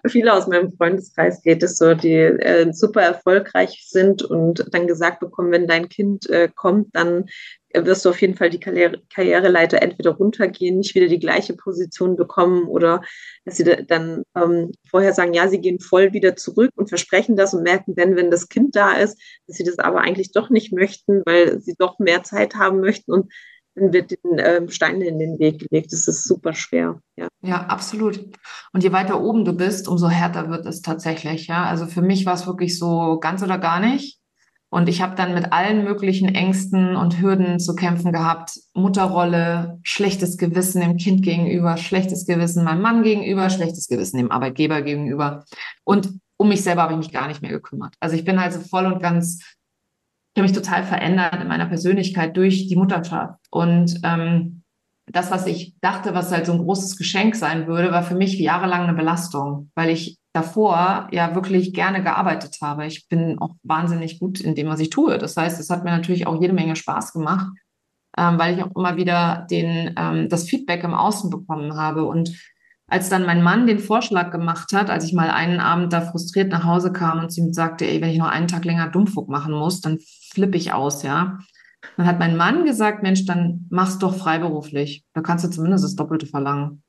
[0.07, 5.19] Viele aus meinem Freundeskreis geht es so, die äh, super erfolgreich sind und dann gesagt
[5.19, 7.25] bekommen, wenn dein Kind äh, kommt, dann
[7.73, 12.15] wirst du auf jeden Fall die Karriere, Karriereleiter entweder runtergehen, nicht wieder die gleiche Position
[12.15, 13.01] bekommen oder
[13.45, 17.53] dass sie dann ähm, vorher sagen, ja, sie gehen voll wieder zurück und versprechen das
[17.53, 20.73] und merken dann, wenn das Kind da ist, dass sie das aber eigentlich doch nicht
[20.73, 23.31] möchten, weil sie doch mehr Zeit haben möchten und
[23.75, 25.93] dann wird den ähm, Stein in den Weg gelegt.
[25.93, 27.01] Das ist super schwer.
[27.17, 27.27] Ja.
[27.41, 28.19] ja, absolut.
[28.73, 31.47] Und je weiter oben du bist, umso härter wird es tatsächlich.
[31.47, 34.18] Ja, also für mich war es wirklich so ganz oder gar nicht.
[34.71, 38.51] Und ich habe dann mit allen möglichen Ängsten und Hürden zu kämpfen gehabt.
[38.73, 44.83] Mutterrolle, schlechtes Gewissen dem Kind gegenüber, schlechtes Gewissen meinem Mann gegenüber, schlechtes Gewissen dem Arbeitgeber
[44.83, 45.45] gegenüber.
[45.83, 47.95] Und um mich selber habe ich mich gar nicht mehr gekümmert.
[47.99, 49.39] Also ich bin also voll und ganz,
[50.33, 53.39] ich habe mich total verändert in meiner Persönlichkeit durch die Mutterschaft.
[53.49, 54.61] Und ähm,
[55.11, 58.37] das, was ich dachte, was halt so ein großes Geschenk sein würde, war für mich
[58.37, 62.85] jahrelang eine Belastung, weil ich davor ja wirklich gerne gearbeitet habe.
[62.85, 65.17] Ich bin auch wahnsinnig gut in dem, was ich tue.
[65.17, 67.47] Das heißt, es hat mir natürlich auch jede Menge Spaß gemacht,
[68.17, 72.05] ähm, weil ich auch immer wieder den, ähm, das Feedback im Außen bekommen habe.
[72.05, 72.31] Und
[72.87, 76.51] als dann mein Mann den Vorschlag gemacht hat, als ich mal einen Abend da frustriert
[76.51, 79.29] nach Hause kam und sie mir sagte, ey, wenn ich noch einen Tag länger Dummfug
[79.29, 79.99] machen muss, dann
[80.31, 81.39] flippe ich aus, ja.
[81.97, 85.05] Dann hat mein Mann gesagt, Mensch, dann mach's doch freiberuflich.
[85.13, 86.83] Da kannst du zumindest das Doppelte verlangen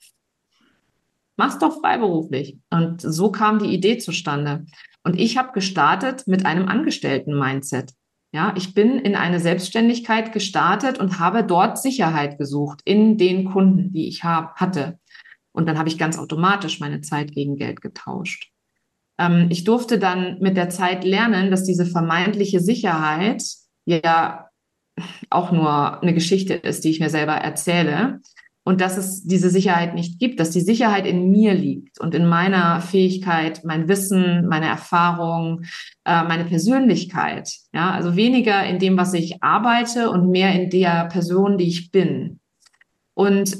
[1.40, 2.58] mach's doch freiberuflich.
[2.68, 4.66] Und so kam die Idee zustande.
[5.02, 7.94] Und ich habe gestartet mit einem Angestellten-Mindset.
[8.30, 13.90] Ja, ich bin in eine Selbstständigkeit gestartet und habe dort Sicherheit gesucht in den Kunden,
[13.90, 14.98] die ich hab, hatte.
[15.52, 18.50] Und dann habe ich ganz automatisch meine Zeit gegen Geld getauscht.
[19.18, 23.42] Ähm, ich durfte dann mit der Zeit lernen, dass diese vermeintliche Sicherheit
[23.86, 24.50] ja
[25.30, 28.20] auch nur eine Geschichte ist, die ich mir selber erzähle
[28.64, 32.26] und dass es diese Sicherheit nicht gibt, dass die Sicherheit in mir liegt und in
[32.26, 35.62] meiner Fähigkeit, mein Wissen, meine Erfahrung,
[36.04, 37.50] äh, meine Persönlichkeit.
[37.72, 41.90] Ja, also weniger in dem, was ich arbeite und mehr in der Person, die ich
[41.90, 42.40] bin.
[43.14, 43.56] Und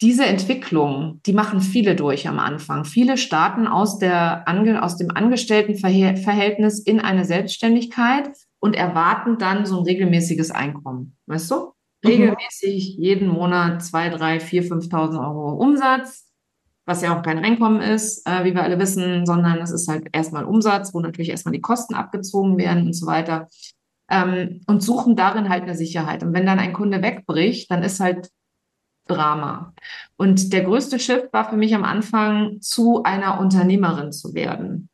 [0.00, 2.84] diese Entwicklung, die machen viele durch am Anfang.
[2.84, 4.44] Viele starten aus, der,
[4.82, 11.16] aus dem Angestelltenverhältnis in eine Selbstständigkeit und erwarten dann so ein regelmäßiges Einkommen.
[11.26, 11.72] Weißt du?
[12.04, 12.10] Mhm.
[12.10, 16.30] Regelmäßig jeden Monat 2, 3, 4, 5.000 Euro Umsatz,
[16.86, 20.08] was ja auch kein Einkommen ist, äh, wie wir alle wissen, sondern es ist halt
[20.12, 23.48] erstmal Umsatz, wo natürlich erstmal die Kosten abgezogen werden und so weiter.
[24.10, 26.22] Ähm, und suchen darin halt eine Sicherheit.
[26.22, 28.28] Und wenn dann ein Kunde wegbricht, dann ist halt
[29.06, 29.74] Drama.
[30.16, 34.88] Und der größte Shift war für mich am Anfang, zu einer Unternehmerin zu werden.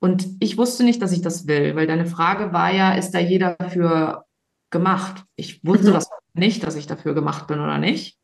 [0.00, 3.18] Und ich wusste nicht, dass ich das will, weil deine Frage war ja, ist da
[3.18, 4.24] jeder für
[4.70, 5.24] gemacht?
[5.36, 5.94] Ich wusste mhm.
[5.94, 8.18] das nicht, dass ich dafür gemacht bin oder nicht.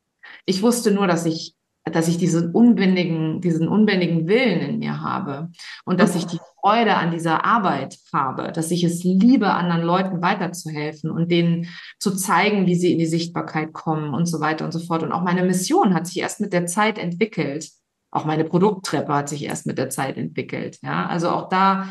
[0.44, 1.56] Ich wusste nur, dass ich
[1.92, 5.50] dass ich diesen unbändigen, diesen unbändigen Willen in mir habe
[5.84, 10.20] und dass ich die Freude an dieser Arbeit habe, dass ich es liebe, anderen Leuten
[10.20, 11.68] weiterzuhelfen und denen
[12.00, 15.04] zu zeigen, wie sie in die Sichtbarkeit kommen und so weiter und so fort.
[15.04, 17.70] Und auch meine Mission hat sich erst mit der Zeit entwickelt.
[18.10, 20.78] Auch meine Produkttreppe hat sich erst mit der Zeit entwickelt.
[20.82, 21.88] Ja, also auch da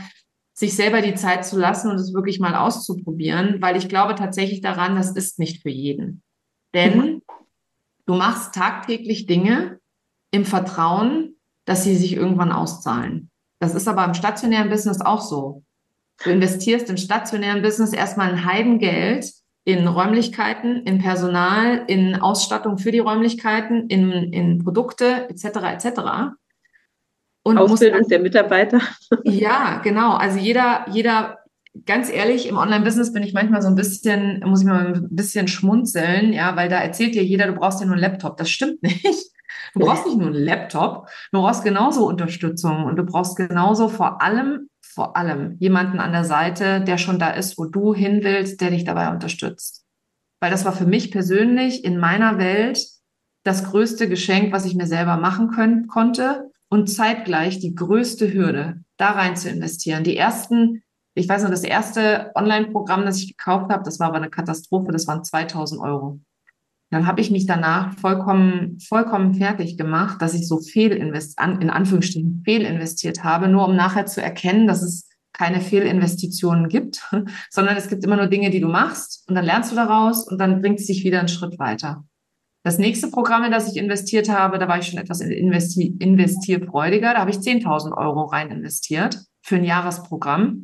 [0.56, 4.62] sich selber die Zeit zu lassen und es wirklich mal auszuprobieren, weil ich glaube tatsächlich
[4.62, 6.24] daran, das ist nicht für jeden.
[6.74, 7.22] Denn
[8.06, 9.80] du machst tagtäglich Dinge,
[10.32, 13.30] im Vertrauen, dass sie sich irgendwann auszahlen.
[13.60, 15.64] Das ist aber im stationären Business auch so.
[16.24, 19.32] Du investierst im stationären Business erstmal ein Heidengeld
[19.64, 25.46] in Räumlichkeiten, in Personal, in Ausstattung für die Räumlichkeiten, in, in Produkte etc.
[25.86, 26.36] etc.
[27.46, 28.80] Und Ausbildung dann, der Mitarbeiter.
[29.24, 30.16] Ja, genau.
[30.16, 31.38] Also jeder, jeder,
[31.86, 35.48] ganz ehrlich, im Online-Business bin ich manchmal so ein bisschen, muss ich mal ein bisschen
[35.48, 38.38] schmunzeln, ja, weil da erzählt dir jeder, du brauchst ja nur einen Laptop.
[38.38, 39.32] Das stimmt nicht.
[39.76, 44.22] Du brauchst nicht nur einen Laptop, du brauchst genauso Unterstützung und du brauchst genauso vor
[44.22, 48.60] allem, vor allem jemanden an der Seite, der schon da ist, wo du hin willst,
[48.60, 49.86] der dich dabei unterstützt.
[50.42, 52.80] Weil das war für mich persönlich in meiner Welt
[53.44, 58.82] das größte Geschenk, was ich mir selber machen können, konnte und zeitgleich die größte Hürde,
[58.98, 60.04] da rein zu investieren.
[60.04, 60.84] Die ersten,
[61.14, 64.92] ich weiß noch, das erste Online-Programm, das ich gekauft habe, das war aber eine Katastrophe,
[64.92, 66.20] das waren 2000 Euro.
[66.92, 73.24] Dann habe ich mich danach vollkommen, vollkommen fertig gemacht, dass ich so in Anführungsstrichen fehlinvestiert
[73.24, 77.10] habe, nur um nachher zu erkennen, dass es keine Fehlinvestitionen gibt,
[77.50, 80.40] sondern es gibt immer nur Dinge, die du machst und dann lernst du daraus und
[80.40, 82.04] dann bringt es dich wieder einen Schritt weiter.
[82.66, 87.14] Das nächste Programm, in das ich investiert habe, da war ich schon etwas investi investierfreudiger.
[87.14, 90.64] Da habe ich 10.000 Euro rein investiert für ein Jahresprogramm.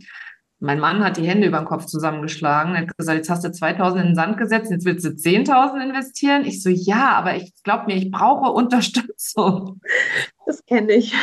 [0.58, 2.74] Mein Mann hat die Hände über den Kopf zusammengeschlagen.
[2.74, 5.90] Er hat gesagt, jetzt hast du 2000 in den Sand gesetzt, jetzt willst du 10.000
[5.90, 6.44] investieren.
[6.44, 9.80] Ich so, ja, aber ich glaube mir, ich brauche Unterstützung.
[10.48, 11.14] Das kenne ich.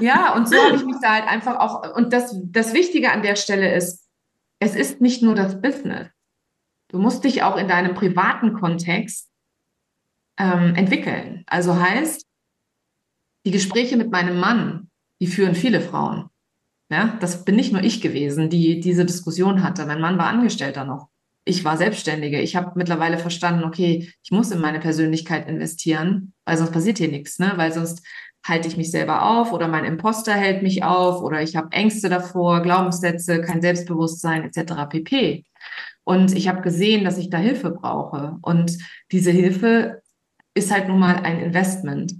[0.00, 3.22] Ja, und so habe ich mich da halt einfach auch, und das, das Wichtige an
[3.22, 4.08] der Stelle ist,
[4.58, 6.08] es ist nicht nur das Business.
[6.88, 9.30] Du musst dich auch in deinem privaten Kontext
[10.38, 11.44] ähm, entwickeln.
[11.46, 12.26] Also heißt,
[13.46, 16.30] die Gespräche mit meinem Mann, die führen viele Frauen.
[16.90, 19.86] Ja, das bin nicht nur ich gewesen, die diese Diskussion hatte.
[19.86, 21.08] Mein Mann war Angestellter noch.
[21.44, 22.40] Ich war Selbstständige.
[22.40, 27.08] Ich habe mittlerweile verstanden, okay, ich muss in meine Persönlichkeit investieren, weil sonst passiert hier
[27.08, 27.52] nichts, ne?
[27.56, 28.06] Weil sonst
[28.46, 32.08] halte ich mich selber auf oder mein Imposter hält mich auf oder ich habe Ängste
[32.10, 34.86] davor, Glaubenssätze, kein Selbstbewusstsein etc.
[34.88, 35.44] pp.
[36.04, 38.36] Und ich habe gesehen, dass ich da Hilfe brauche.
[38.42, 38.76] Und
[39.10, 40.02] diese Hilfe
[40.54, 42.14] ist halt nun mal ein Investment.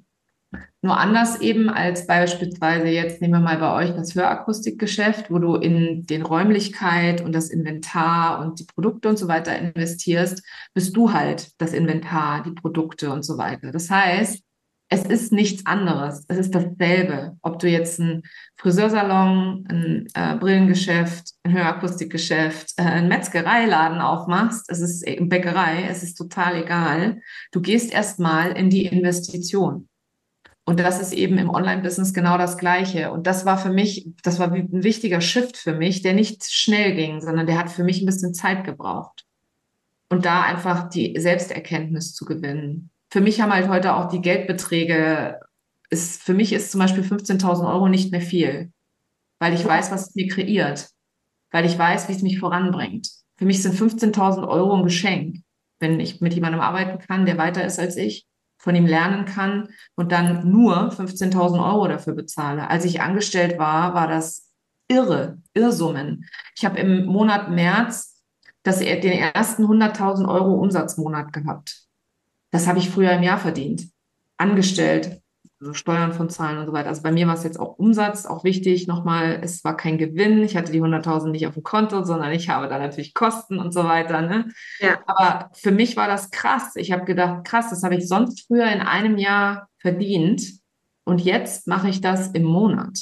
[0.83, 5.55] Nur anders eben als beispielsweise jetzt nehmen wir mal bei euch das Hörakustikgeschäft, wo du
[5.55, 10.45] in den Räumlichkeit und das Inventar und die Produkte und so weiter investierst,
[10.75, 13.73] bist du halt das Inventar, die Produkte und so weiter.
[13.73, 14.43] Das heißt,
[14.95, 16.25] es ist nichts anderes.
[16.29, 17.37] Es ist dasselbe.
[17.43, 18.23] Ob du jetzt ein
[18.57, 26.05] Friseursalon, ein äh, Brillengeschäft, ein Hörakustikgeschäft, äh, ein Metzgereiladen aufmachst, es ist äh, Bäckerei, es
[26.05, 27.21] ist total egal.
[27.51, 29.89] Du gehst erstmal in die Investition.
[30.65, 33.11] Und das ist eben im Online-Business genau das Gleiche.
[33.11, 36.95] Und das war für mich, das war ein wichtiger Shift für mich, der nicht schnell
[36.95, 39.25] ging, sondern der hat für mich ein bisschen Zeit gebraucht.
[40.09, 42.91] Und da einfach die Selbsterkenntnis zu gewinnen.
[43.15, 45.39] Für mich haben halt heute auch die Geldbeträge,
[45.89, 48.73] ist, für mich ist zum Beispiel 15.000 Euro nicht mehr viel,
[49.39, 50.89] weil ich weiß, was es mir kreiert,
[51.53, 53.09] weil ich weiß, wie es mich voranbringt.
[53.37, 55.45] Für mich sind 15.000 Euro ein Geschenk,
[55.79, 58.27] wenn ich mit jemandem arbeiten kann, der weiter ist als ich
[58.59, 62.69] von ihm lernen kann und dann nur 15.000 Euro dafür bezahle.
[62.69, 64.51] Als ich angestellt war, war das
[64.89, 66.29] irre, Irrsummen.
[66.57, 68.25] Ich habe im Monat März
[68.65, 71.84] das, den ersten 100.000 Euro Umsatzmonat gehabt.
[72.55, 73.89] Das habe ich früher im Jahr verdient.
[74.37, 75.21] Angestellt,
[75.59, 76.89] also Steuern von Zahlen und so weiter.
[76.89, 78.87] Also bei mir war es jetzt auch Umsatz, auch wichtig.
[78.87, 80.41] Nochmal, es war kein Gewinn.
[80.45, 83.75] Ich hatte die 100.000 nicht auf dem Konto, sondern ich habe da natürlich Kosten und
[83.75, 84.23] so weiter.
[84.23, 84.53] Ne?
[84.79, 85.01] Ja.
[85.07, 86.77] Aber für mich war das krass.
[86.77, 90.45] Ich habe gedacht, krass, das habe ich sonst früher in einem Jahr verdient
[91.03, 93.01] und jetzt mache ich das im Monat.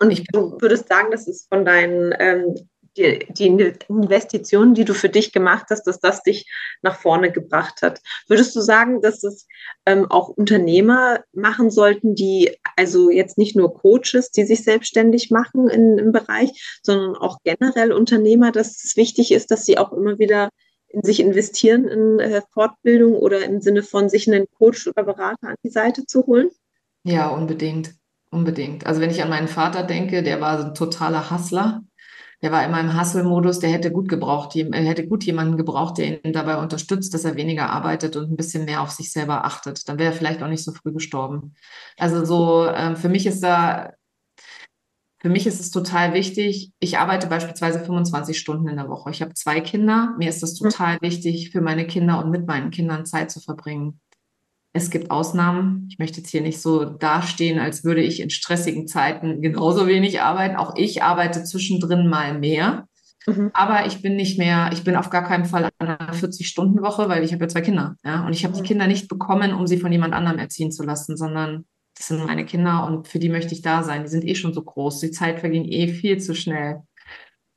[0.00, 2.56] Und ich, würdest sagen, das ist von deinen ähm,
[2.96, 6.50] die, die Investitionen, die du für dich gemacht hast, dass das dich
[6.82, 8.00] nach vorne gebracht hat.
[8.28, 9.46] Würdest du sagen, dass es
[9.86, 15.68] ähm, auch Unternehmer machen sollten, die also jetzt nicht nur Coaches, die sich selbstständig machen
[15.68, 20.18] in, im Bereich, sondern auch generell Unternehmer, dass es wichtig ist, dass sie auch immer
[20.18, 20.50] wieder
[20.88, 25.48] in sich investieren in äh, Fortbildung oder im Sinne von sich einen Coach oder Berater
[25.48, 26.50] an die Seite zu holen?
[27.04, 27.94] Ja, unbedingt.
[28.30, 28.86] Unbedingt.
[28.86, 31.82] Also wenn ich an meinen Vater denke, der war so ein totaler Hustler
[32.42, 36.24] der war immer im Hustle-Modus, der hätte gut gebraucht, er hätte gut jemanden gebraucht, der
[36.24, 39.88] ihn dabei unterstützt, dass er weniger arbeitet und ein bisschen mehr auf sich selber achtet.
[39.88, 41.54] Dann wäre er vielleicht auch nicht so früh gestorben.
[41.96, 43.92] Also so, äh, für mich ist da,
[45.20, 46.72] für mich ist es total wichtig.
[46.80, 49.10] Ich arbeite beispielsweise 25 Stunden in der Woche.
[49.10, 50.16] Ich habe zwei Kinder.
[50.18, 50.68] Mir ist es hm.
[50.68, 54.00] total wichtig, für meine Kinder und mit meinen Kindern Zeit zu verbringen.
[54.74, 55.86] Es gibt Ausnahmen.
[55.90, 60.22] Ich möchte jetzt hier nicht so dastehen, als würde ich in stressigen Zeiten genauso wenig
[60.22, 60.56] arbeiten.
[60.56, 62.86] Auch ich arbeite zwischendrin mal mehr.
[63.26, 63.50] Mhm.
[63.52, 67.22] Aber ich bin nicht mehr, ich bin auf gar keinen Fall an einer 40-Stunden-Woche, weil
[67.22, 67.96] ich habe ja zwei Kinder.
[68.04, 68.26] Ja?
[68.26, 68.66] Und ich habe die mhm.
[68.66, 71.66] Kinder nicht bekommen, um sie von jemand anderem erziehen zu lassen, sondern
[71.96, 74.02] das sind meine Kinder und für die möchte ich da sein.
[74.02, 75.00] Die sind eh schon so groß.
[75.00, 76.80] Die Zeit verging eh viel zu schnell.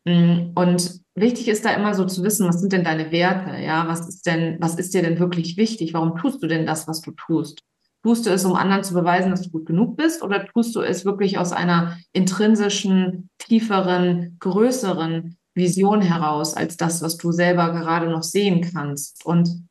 [0.05, 3.57] Mm, und wichtig ist da immer so zu wissen, was sind denn deine Werte?
[3.61, 5.93] Ja, was ist denn, was ist dir denn wirklich wichtig?
[5.93, 7.63] Warum tust du denn das, was du tust?
[8.03, 10.21] Tust du es, um anderen zu beweisen, dass du gut genug bist?
[10.21, 17.17] Oder tust du es wirklich aus einer intrinsischen, tieferen, größeren Vision heraus, als das, was
[17.17, 19.25] du selber gerade noch sehen kannst?
[19.25, 19.65] Und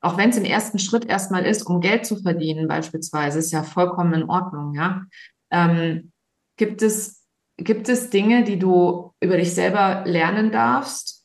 [0.00, 3.62] auch wenn es im ersten Schritt erstmal ist, um Geld zu verdienen, beispielsweise, ist ja
[3.62, 5.02] vollkommen in Ordnung, ja.
[5.50, 6.12] Ähm,
[6.56, 7.23] gibt es
[7.56, 11.24] Gibt es Dinge, die du über dich selber lernen darfst,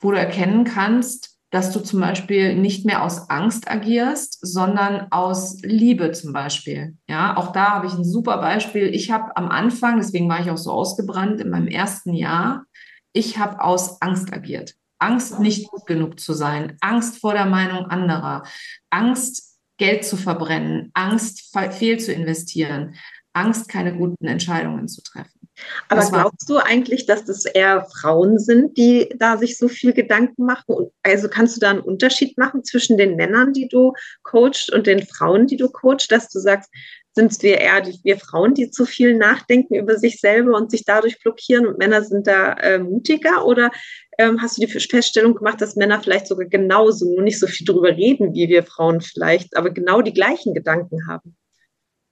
[0.00, 5.60] wo du erkennen kannst, dass du zum Beispiel nicht mehr aus Angst agierst, sondern aus
[5.62, 6.96] Liebe zum Beispiel.
[7.08, 8.94] Ja, auch da habe ich ein super Beispiel.
[8.94, 12.64] Ich habe am Anfang, deswegen war ich auch so ausgebrannt in meinem ersten Jahr,
[13.12, 14.74] ich habe aus Angst agiert.
[15.00, 18.44] Angst, nicht gut genug zu sein, Angst vor der Meinung anderer,
[18.90, 22.94] Angst, Geld zu verbrennen, Angst, fehl zu investieren,
[23.32, 25.39] Angst, keine guten Entscheidungen zu treffen.
[25.88, 30.44] Aber glaubst du eigentlich, dass das eher Frauen sind, die da sich so viel Gedanken
[30.44, 30.90] machen?
[31.02, 33.92] also kannst du da einen Unterschied machen zwischen den Männern, die du
[34.22, 36.70] coachst und den Frauen, die du coachst, dass du sagst,
[37.14, 40.70] sind es wir eher die, wir Frauen, die zu viel nachdenken über sich selber und
[40.70, 43.44] sich dadurch blockieren und Männer sind da äh, mutiger?
[43.44, 43.70] Oder
[44.18, 47.66] ähm, hast du die Feststellung gemacht, dass Männer vielleicht sogar genauso, nur nicht so viel
[47.66, 51.36] drüber reden wie wir Frauen vielleicht, aber genau die gleichen Gedanken haben?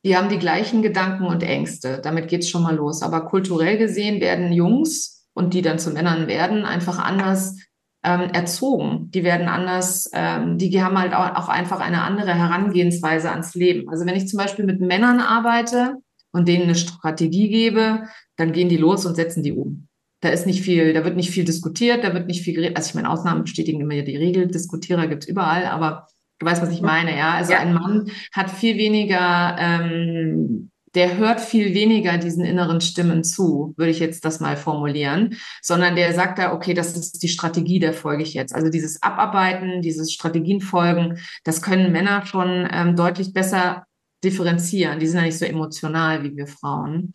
[0.05, 2.01] Die haben die gleichen Gedanken und Ängste.
[2.03, 3.03] Damit geht es schon mal los.
[3.03, 7.57] Aber kulturell gesehen werden Jungs und die dann zu Männern werden, einfach anders
[8.05, 9.11] ähm, erzogen.
[9.11, 13.89] Die werden anders, ähm, die haben halt auch, einfach eine andere Herangehensweise ans Leben.
[13.89, 15.97] Also wenn ich zum Beispiel mit Männern arbeite
[16.33, 18.05] und denen eine Strategie gebe,
[18.37, 19.89] dann gehen die los und setzen die um.
[20.21, 22.77] Da ist nicht viel, da wird nicht viel diskutiert, da wird nicht viel geredet.
[22.77, 26.07] Also ich meine, Ausnahmen bestätigen immer die Regel, Diskutierer gibt es überall, aber
[26.39, 27.35] Du weißt, was ich meine, ja?
[27.35, 27.61] Also ja.
[27.61, 33.91] ein Mann hat viel weniger, ähm, der hört viel weniger diesen inneren Stimmen zu, würde
[33.91, 37.93] ich jetzt das mal formulieren, sondern der sagt da, okay, das ist die Strategie, der
[37.93, 38.55] folge ich jetzt.
[38.55, 43.85] Also dieses Abarbeiten, dieses Strategienfolgen, das können Männer schon ähm, deutlich besser
[44.25, 44.99] differenzieren.
[44.99, 47.13] Die sind ja nicht so emotional wie wir Frauen.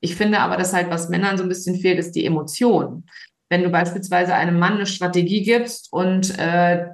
[0.00, 3.06] Ich finde aber, dass halt, was Männern so ein bisschen fehlt, ist die Emotion.
[3.48, 6.86] Wenn du beispielsweise einem Mann eine Strategie gibst und äh,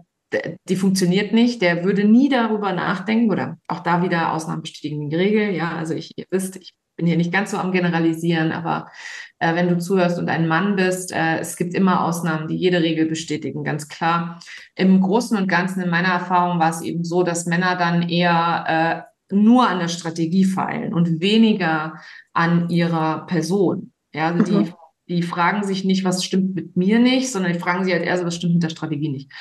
[0.68, 5.16] die funktioniert nicht, der würde nie darüber nachdenken oder auch da wieder Ausnahmen bestätigen die
[5.16, 5.50] Regel.
[5.50, 8.90] Ja, also ich, ihr wisst, ich bin hier nicht ganz so am Generalisieren, aber
[9.38, 12.82] äh, wenn du zuhörst und ein Mann bist, äh, es gibt immer Ausnahmen, die jede
[12.82, 14.40] Regel bestätigen, ganz klar.
[14.76, 19.06] Im Großen und Ganzen, in meiner Erfahrung, war es eben so, dass Männer dann eher
[19.30, 21.94] äh, nur an der Strategie feilen und weniger
[22.32, 23.92] an ihrer Person.
[24.12, 24.64] Ja, also mhm.
[24.64, 24.72] die
[25.10, 28.16] die fragen sich nicht, was stimmt mit mir nicht, sondern die fragen sich halt eher
[28.16, 29.32] so, was stimmt mit der Strategie nicht.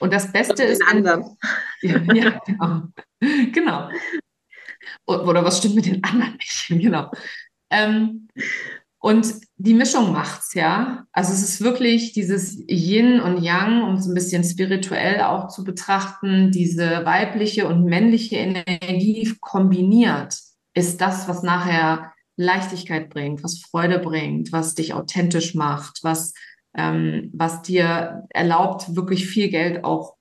[0.00, 0.82] Und das Beste ist.
[0.86, 1.36] anderen.
[1.82, 2.82] Ja, ja, genau.
[3.52, 3.88] genau.
[5.06, 6.66] Oder was stimmt mit den anderen nicht?
[6.68, 7.10] Genau.
[7.70, 8.28] Ähm,
[8.98, 11.06] und die Mischung macht's, ja.
[11.12, 15.64] Also es ist wirklich dieses Yin und Yang, um es ein bisschen spirituell auch zu
[15.64, 20.36] betrachten, diese weibliche und männliche Energie kombiniert,
[20.74, 26.34] ist das, was nachher Leichtigkeit bringt, was Freude bringt, was dich authentisch macht, was
[26.74, 30.16] ähm, was dir erlaubt, wirklich viel Geld auch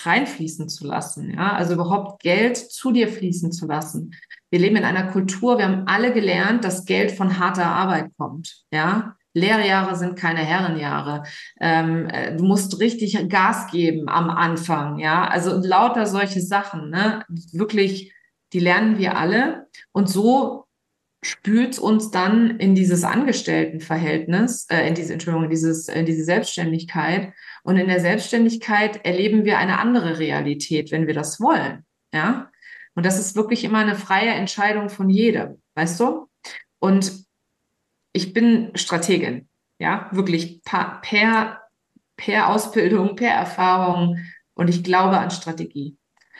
[0.00, 1.32] reinfließen zu lassen.
[1.34, 4.14] Ja, also überhaupt Geld zu dir fließen zu lassen.
[4.50, 8.64] Wir leben in einer Kultur, wir haben alle gelernt, dass Geld von harter Arbeit kommt.
[8.72, 11.24] Ja, Lehrjahre sind keine Herrenjahre.
[11.60, 14.98] Ähm, äh, du musst richtig Gas geben am Anfang.
[14.98, 16.90] Ja, also lauter solche Sachen.
[16.90, 17.24] Ne?
[17.52, 18.14] Wirklich
[18.54, 19.66] die lernen wir alle.
[19.92, 20.63] Und so
[21.24, 27.32] spült uns dann in dieses Angestelltenverhältnis, äh, in diese, Entschuldigung, dieses, in diese Selbstständigkeit.
[27.62, 31.84] Und in der Selbstständigkeit erleben wir eine andere Realität, wenn wir das wollen.
[32.12, 32.50] Ja.
[32.94, 36.28] Und das ist wirklich immer eine freie Entscheidung von jedem, weißt du?
[36.78, 37.24] Und
[38.12, 39.48] ich bin Strategin,
[39.78, 41.60] ja, wirklich per,
[42.16, 44.18] per Ausbildung, per Erfahrung
[44.54, 45.96] und ich glaube an Strategie.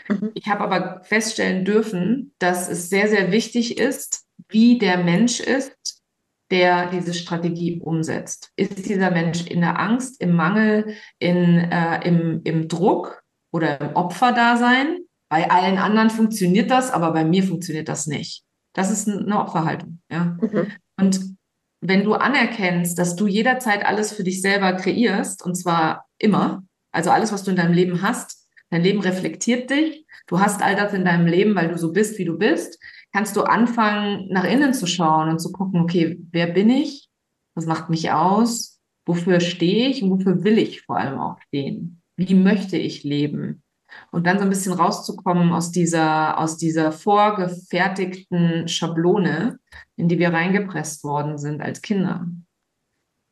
[0.09, 0.31] Mhm.
[0.35, 6.03] Ich habe aber feststellen dürfen, dass es sehr, sehr wichtig ist, wie der Mensch ist,
[6.51, 8.53] der diese Strategie umsetzt.
[8.57, 13.23] Ist dieser Mensch in der Angst, im Mangel, in, äh, im, im Druck
[13.53, 14.99] oder im Opferdasein?
[15.29, 18.45] Bei allen anderen funktioniert das, aber bei mir funktioniert das nicht.
[18.75, 20.01] Das ist eine Opferhaltung.
[20.11, 20.37] Ja?
[20.41, 20.67] Mhm.
[20.97, 21.37] Und
[21.81, 27.11] wenn du anerkennst, dass du jederzeit alles für dich selber kreierst, und zwar immer, also
[27.11, 30.93] alles, was du in deinem Leben hast, dein Leben reflektiert dich, du hast all das
[30.95, 32.79] in deinem Leben, weil du so bist, wie du bist,
[33.15, 37.09] kannst du anfangen, nach innen zu schauen und zu gucken, okay, wer bin ich?
[37.55, 38.81] Was macht mich aus?
[39.07, 42.03] Wofür stehe ich und wofür will ich vor allem auch stehen?
[42.17, 43.63] Wie möchte ich leben?
[44.11, 49.61] Und dann so ein bisschen rauszukommen aus dieser, aus dieser vorgefertigten Schablone,
[49.95, 52.27] in die wir reingepresst worden sind als Kinder.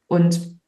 [0.07, 0.61] Und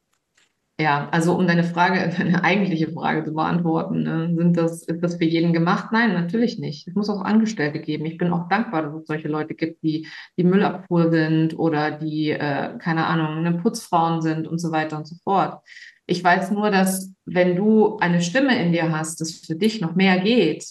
[0.79, 5.15] ja, also um deine Frage, deine eigentliche Frage zu beantworten, ne, sind das, ist das
[5.15, 5.89] für jeden gemacht?
[5.91, 6.87] Nein, natürlich nicht.
[6.87, 8.05] Es muss auch Angestellte geben.
[8.05, 10.07] Ich bin auch dankbar, dass es solche Leute gibt, die
[10.37, 15.07] die Müllabfuhr sind oder die, äh, keine Ahnung, eine Putzfrauen sind und so weiter und
[15.07, 15.61] so fort.
[16.07, 19.95] Ich weiß nur, dass wenn du eine Stimme in dir hast, dass für dich noch
[19.95, 20.65] mehr geht,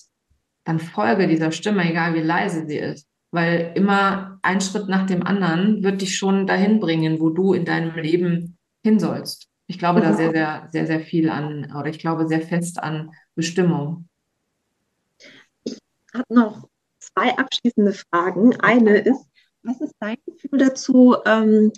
[0.64, 3.08] dann folge dieser Stimme, egal wie leise sie ist.
[3.32, 7.64] Weil immer ein Schritt nach dem anderen wird dich schon dahin bringen, wo du in
[7.64, 9.48] deinem Leben hin sollst.
[9.66, 13.12] Ich glaube da sehr, sehr, sehr, sehr viel an, oder ich glaube sehr fest an
[13.34, 14.08] Bestimmung.
[15.64, 15.78] Ich
[16.12, 18.60] habe noch zwei abschließende Fragen.
[18.60, 19.24] Eine ist,
[19.62, 21.16] was ist dein Gefühl dazu?
[21.24, 21.72] Ähm,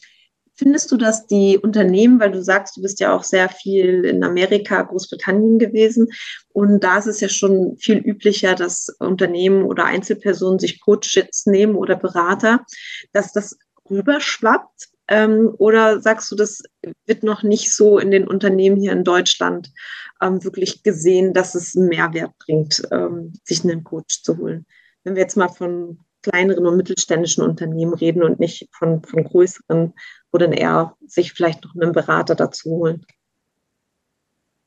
[0.59, 4.25] Findest du, dass die Unternehmen, weil du sagst, du bist ja auch sehr viel in
[4.25, 6.09] Amerika, Großbritannien gewesen,
[6.49, 11.75] und da ist es ja schon viel üblicher, dass Unternehmen oder Einzelpersonen sich Coaches nehmen
[11.75, 12.65] oder Berater,
[13.13, 13.59] dass das
[13.91, 14.89] rüberschwappt?
[15.09, 16.63] Ähm, oder sagst du, das
[17.07, 19.73] wird noch nicht so in den Unternehmen hier in Deutschland
[20.21, 24.67] ähm, wirklich gesehen, dass es einen Mehrwert bringt, ähm, sich einen Coach zu holen?
[25.05, 29.93] Wenn wir jetzt mal von kleineren und mittelständischen Unternehmen reden und nicht von, von größeren,
[30.33, 33.07] wo dann eher sich vielleicht noch einen Berater dazu holen?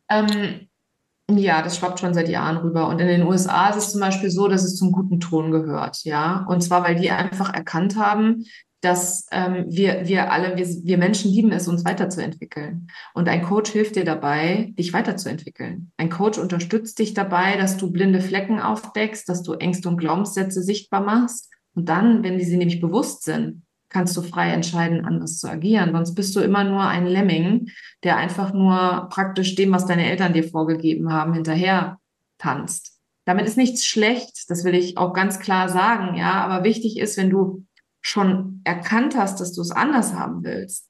[0.09, 0.69] Ähm,
[1.29, 2.87] ja, das schwappt schon seit Jahren rüber.
[2.87, 6.03] Und in den USA ist es zum Beispiel so, dass es zum guten Ton gehört,
[6.05, 6.45] ja.
[6.47, 8.45] Und zwar, weil die einfach erkannt haben,
[8.81, 12.87] dass ähm, wir, wir alle, wir, wir Menschen lieben es, uns weiterzuentwickeln.
[13.13, 15.91] Und ein Coach hilft dir dabei, dich weiterzuentwickeln.
[15.97, 20.61] Ein Coach unterstützt dich dabei, dass du blinde Flecken aufdeckst, dass du Ängste und Glaubenssätze
[20.61, 21.49] sichtbar machst.
[21.75, 25.91] Und dann, wenn die sie nämlich bewusst sind, kannst du frei entscheiden, anders zu agieren.
[25.91, 27.69] Sonst bist du immer nur ein Lemming,
[28.03, 31.97] der einfach nur praktisch dem, was deine Eltern dir vorgegeben haben, hinterher
[32.37, 32.99] tanzt.
[33.25, 36.45] Damit ist nichts schlecht, das will ich auch ganz klar sagen, ja.
[36.45, 37.65] Aber wichtig ist, wenn du
[38.01, 40.89] schon erkannt hast, dass du es anders haben willst,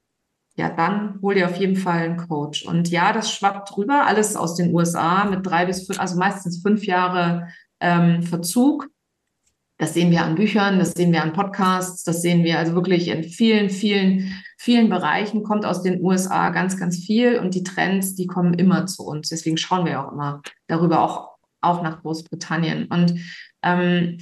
[0.59, 2.65] ja, dann hol dir auf jeden Fall einen Coach.
[2.65, 6.61] Und ja, das schwappt drüber, alles aus den USA mit drei bis fünf, also meistens
[6.61, 7.47] fünf Jahre
[7.79, 8.89] ähm, Verzug.
[9.77, 13.07] Das sehen wir an Büchern, das sehen wir an Podcasts, das sehen wir also wirklich
[13.07, 18.15] in vielen, vielen, vielen Bereichen, kommt aus den USA ganz, ganz viel und die Trends,
[18.15, 19.29] die kommen immer zu uns.
[19.29, 22.87] Deswegen schauen wir auch immer darüber auch, auch nach Großbritannien.
[22.87, 23.21] Und
[23.63, 24.17] ähm,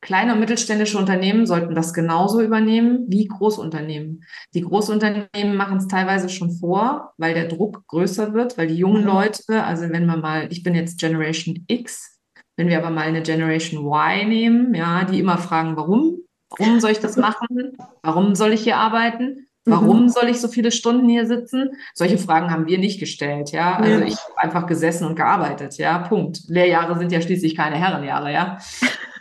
[0.00, 4.24] Kleine und mittelständische Unternehmen sollten das genauso übernehmen wie Großunternehmen.
[4.54, 9.02] Die Großunternehmen machen es teilweise schon vor, weil der Druck größer wird, weil die jungen
[9.02, 9.08] mhm.
[9.08, 12.20] Leute, also wenn man mal, ich bin jetzt Generation X,
[12.56, 16.18] wenn wir aber mal eine Generation Y nehmen, ja, die immer fragen, warum?
[16.56, 17.76] Warum soll ich das machen?
[18.02, 19.48] Warum soll ich hier arbeiten?
[19.64, 20.08] Warum mhm.
[20.08, 21.70] soll ich so viele Stunden hier sitzen?
[21.92, 23.76] Solche Fragen haben wir nicht gestellt, ja.
[23.76, 24.06] Also ja.
[24.06, 25.98] ich habe einfach gesessen und gearbeitet, ja.
[25.98, 26.40] Punkt.
[26.46, 28.58] Lehrjahre sind ja schließlich keine Herrenjahre, ja.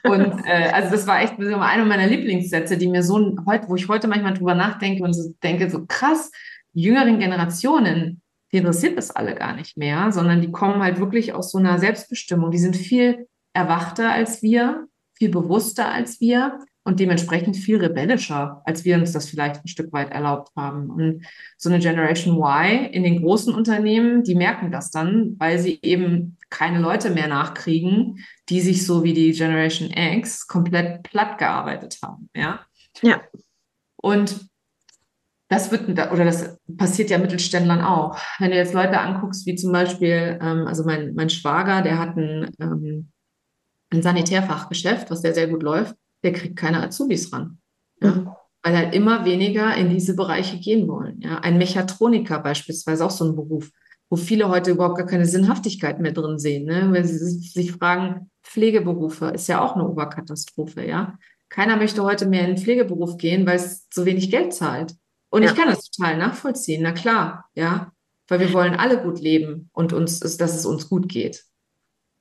[0.03, 3.87] Und äh, also das war echt einer meiner Lieblingssätze, die mir so heute, wo ich
[3.87, 6.31] heute manchmal drüber nachdenke und so denke, so krass,
[6.73, 8.21] jüngeren Generationen,
[8.51, 11.79] die interessiert das alle gar nicht mehr, sondern die kommen halt wirklich aus so einer
[11.79, 12.51] Selbstbestimmung.
[12.51, 18.85] Die sind viel erwachter als wir, viel bewusster als wir und dementsprechend viel rebellischer, als
[18.85, 20.89] wir uns das vielleicht ein Stück weit erlaubt haben.
[20.89, 21.25] Und
[21.57, 26.36] so eine Generation Y in den großen Unternehmen, die merken das dann, weil sie eben
[26.49, 32.29] keine Leute mehr nachkriegen, die sich so wie die Generation X komplett platt gearbeitet haben.
[32.35, 32.65] Ja.
[33.01, 33.21] Ja.
[33.97, 34.47] Und
[35.49, 38.17] das wird, oder das passiert ja Mittelständlern auch.
[38.39, 42.17] Wenn du jetzt Leute anguckst, wie zum Beispiel, ähm, also mein, mein Schwager, der hat
[42.17, 43.11] ein, ähm,
[43.89, 47.59] ein Sanitärfachgeschäft, was sehr, sehr gut läuft, der kriegt keine Azubis ran.
[48.01, 48.11] Ja?
[48.11, 48.29] Mhm.
[48.63, 51.21] Weil halt immer weniger in diese Bereiche gehen wollen.
[51.21, 51.39] Ja?
[51.39, 53.71] Ein Mechatroniker beispielsweise, auch so ein Beruf,
[54.09, 56.65] wo viele heute überhaupt gar keine Sinnhaftigkeit mehr drin sehen.
[56.65, 56.89] Ne?
[56.91, 61.17] Wenn sie sich fragen, Pflegeberufe ist ja auch eine Oberkatastrophe, ja.
[61.49, 64.95] Keiner möchte heute mehr in den Pflegeberuf gehen, weil es so wenig Geld zahlt.
[65.29, 65.49] Und ja.
[65.49, 67.91] ich kann das total nachvollziehen, na klar, ja.
[68.27, 71.45] Weil wir wollen alle gut leben und uns ist, dass es uns gut geht.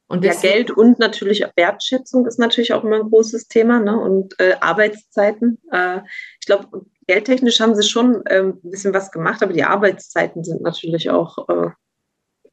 [0.09, 3.99] Und ja, Geld und natürlich Wertschätzung ist natürlich auch immer ein großes Thema ne?
[3.99, 5.59] und äh, Arbeitszeiten.
[5.73, 6.01] Äh,
[6.41, 10.63] ich glaube, geldtechnisch haben sie schon äh, ein bisschen was gemacht, aber die Arbeitszeiten sind
[10.63, 11.71] natürlich auch äh,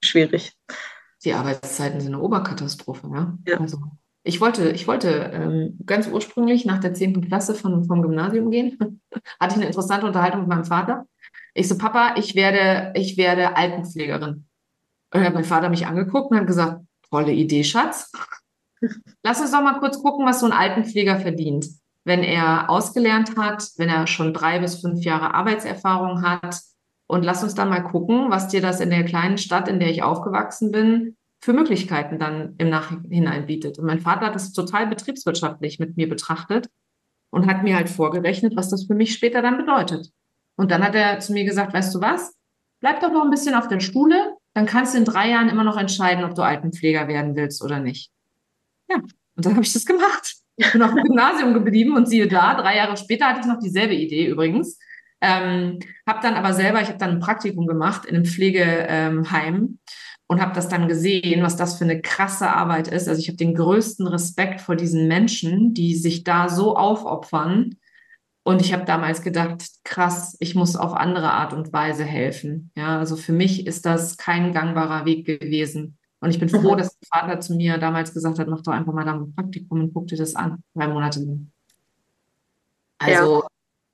[0.04, 0.54] schwierig.
[1.24, 3.38] Die Arbeitszeiten sind eine Oberkatastrophe, ja.
[3.48, 3.60] ja.
[3.60, 3.80] Also
[4.24, 7.28] ich wollte, ich wollte ähm, ganz ursprünglich nach der 10.
[7.28, 9.02] Klasse von, vom Gymnasium gehen.
[9.40, 11.06] Hatte ich eine interessante Unterhaltung mit meinem Vater.
[11.54, 14.30] Ich so, Papa, ich werde, ich werde Altenpflegerin.
[14.34, 14.46] Und
[15.12, 18.12] dann hat mein Vater mich angeguckt und hat gesagt, Tolle Idee, Schatz.
[19.24, 21.68] Lass uns doch mal kurz gucken, was so ein Altenpfleger verdient.
[22.06, 26.60] Wenn er ausgelernt hat, wenn er schon drei bis fünf Jahre Arbeitserfahrung hat.
[27.08, 29.90] Und lass uns dann mal gucken, was dir das in der kleinen Stadt, in der
[29.90, 33.78] ich aufgewachsen bin, für Möglichkeiten dann im Nachhinein bietet.
[33.78, 36.70] Und mein Vater hat das total betriebswirtschaftlich mit mir betrachtet
[37.30, 40.10] und hat mir halt vorgerechnet, was das für mich später dann bedeutet.
[40.56, 42.34] Und dann hat er zu mir gesagt, weißt du was?
[42.80, 45.64] Bleib doch noch ein bisschen auf der Schule, dann kannst du in drei Jahren immer
[45.64, 48.12] noch entscheiden, ob du Altenpfleger werden willst oder nicht.
[48.90, 50.36] Ja, und dann habe ich das gemacht.
[50.56, 53.60] Ich bin auf dem Gymnasium geblieben und siehe da, drei Jahre später hatte ich noch
[53.60, 54.78] dieselbe Idee übrigens.
[55.22, 59.80] Ähm, habe dann aber selber, ich habe dann ein Praktikum gemacht in einem Pflegeheim ähm,
[60.28, 63.08] und habe das dann gesehen, was das für eine krasse Arbeit ist.
[63.08, 67.78] Also ich habe den größten Respekt vor diesen Menschen, die sich da so aufopfern
[68.44, 72.72] und ich habe damals gedacht, krass, ich muss auf andere Art und Weise helfen.
[72.76, 75.98] Ja, also für mich ist das kein gangbarer Weg gewesen.
[76.24, 78.94] Und ich bin froh, dass der Vater zu mir damals gesagt hat, mach doch einfach
[78.94, 80.64] mal da ein Praktikum und guck dir das an.
[80.74, 81.52] Drei Monate lang.
[83.00, 83.44] Also,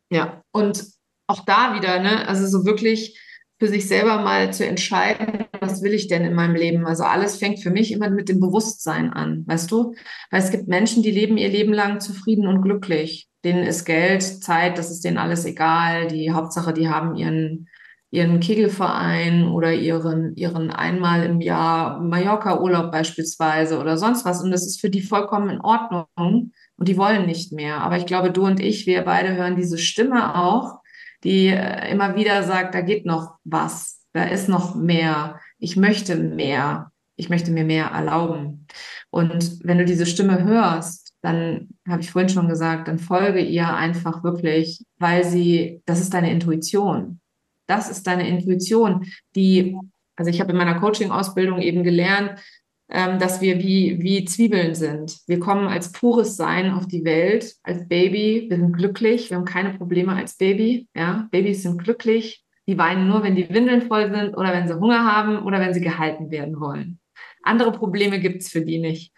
[0.09, 0.17] ja.
[0.17, 0.43] ja.
[0.51, 0.85] Und
[1.27, 3.19] auch da wieder, ne, also so wirklich
[3.59, 6.85] für sich selber mal zu entscheiden, was will ich denn in meinem Leben?
[6.85, 9.95] Also alles fängt für mich immer mit dem Bewusstsein an, weißt du?
[10.31, 14.21] Weil es gibt Menschen, die leben ihr Leben lang zufrieden und glücklich denen ist Geld,
[14.21, 16.07] Zeit, das ist denen alles egal.
[16.07, 17.68] Die Hauptsache, die haben ihren,
[18.11, 24.41] ihren Kegelverein oder ihren, ihren einmal im Jahr Mallorca-Urlaub beispielsweise oder sonst was.
[24.43, 26.05] Und das ist für die vollkommen in Ordnung.
[26.15, 27.81] Und die wollen nicht mehr.
[27.81, 30.79] Aber ich glaube, du und ich, wir beide hören diese Stimme auch,
[31.23, 34.01] die äh, immer wieder sagt, da geht noch was.
[34.13, 35.39] Da ist noch mehr.
[35.59, 36.91] Ich möchte mehr.
[37.15, 38.65] Ich möchte mir mehr erlauben.
[39.11, 43.67] Und wenn du diese Stimme hörst, dann habe ich vorhin schon gesagt, dann folge ihr
[43.67, 47.18] einfach wirklich, weil sie, das ist deine Intuition.
[47.69, 49.05] Das ist deine Intuition,
[49.35, 49.77] die,
[50.15, 52.39] also ich habe in meiner Coaching-Ausbildung eben gelernt,
[52.89, 55.19] ähm, dass wir wie, wie Zwiebeln sind.
[55.27, 59.45] Wir kommen als pures Sein auf die Welt, als Baby, wir sind glücklich, wir haben
[59.45, 64.11] keine Probleme als Baby, ja, Babys sind glücklich, die weinen nur, wenn die Windeln voll
[64.11, 66.99] sind oder wenn sie Hunger haben oder wenn sie gehalten werden wollen.
[67.43, 69.13] Andere Probleme gibt's für die nicht.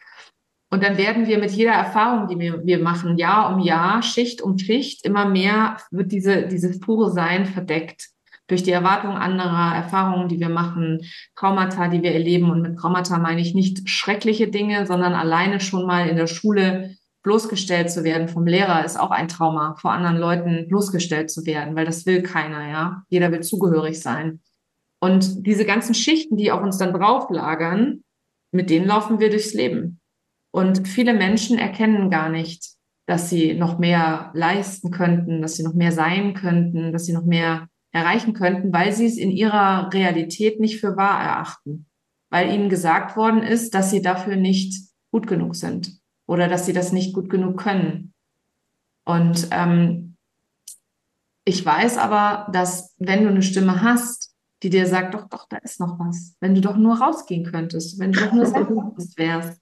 [0.70, 4.42] Und dann werden wir mit jeder Erfahrung, die wir, wir machen, Jahr um Jahr, Schicht
[4.42, 8.10] um Schicht, immer mehr wird diese, dieses pure Sein verdeckt
[8.52, 11.00] durch die Erwartung anderer Erfahrungen, die wir machen,
[11.36, 12.52] Traumata, die wir erleben.
[12.52, 16.96] Und mit Traumata meine ich nicht schreckliche Dinge, sondern alleine schon mal in der Schule
[17.24, 21.76] bloßgestellt zu werden vom Lehrer ist auch ein Trauma, vor anderen Leuten bloßgestellt zu werden,
[21.76, 23.04] weil das will keiner, ja.
[23.10, 24.42] Jeder will zugehörig sein.
[25.00, 28.04] Und diese ganzen Schichten, die auf uns dann drauflagern,
[28.52, 30.00] mit denen laufen wir durchs Leben.
[30.52, 32.66] Und viele Menschen erkennen gar nicht,
[33.08, 37.26] dass sie noch mehr leisten könnten, dass sie noch mehr sein könnten, dass sie noch
[37.26, 41.88] mehr erreichen könnten, weil sie es in ihrer Realität nicht für wahr erachten,
[42.30, 46.74] weil ihnen gesagt worden ist, dass sie dafür nicht gut genug sind oder dass sie
[46.74, 48.14] das nicht gut genug können.
[49.06, 50.16] Und ähm,
[51.44, 54.34] ich weiß aber, dass wenn du eine Stimme hast,
[54.64, 58.00] die dir sagt, doch, doch, da ist noch was, wenn du doch nur rausgehen könntest,
[58.00, 59.60] wenn du doch nur selbstbewusst wärst,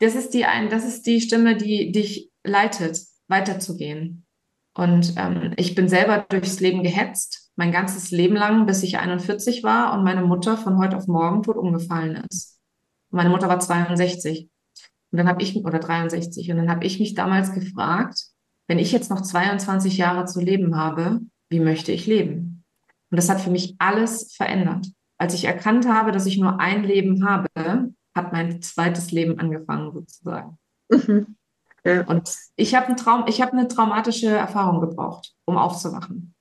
[0.00, 4.26] das ist die ein, das ist die Stimme, die dich leitet, weiterzugehen.
[4.74, 9.62] Und ähm, ich bin selber durchs Leben gehetzt, mein ganzes Leben lang, bis ich 41
[9.64, 12.58] war und meine Mutter von heute auf morgen tot umgefallen ist.
[13.10, 14.50] Meine Mutter war 62.
[15.10, 18.26] Und dann habe ich, oder 63, und dann habe ich mich damals gefragt,
[18.66, 22.64] wenn ich jetzt noch 22 Jahre zu leben habe, wie möchte ich leben?
[23.10, 24.88] Und das hat für mich alles verändert.
[25.16, 27.48] Als ich erkannt habe, dass ich nur ein Leben habe,
[28.14, 30.58] hat mein zweites Leben angefangen sozusagen.
[30.90, 31.36] Mhm.
[31.84, 32.04] Ja.
[32.06, 36.34] Und ich habe einen Traum, ich habe eine traumatische Erfahrung gebraucht, um aufzuwachen.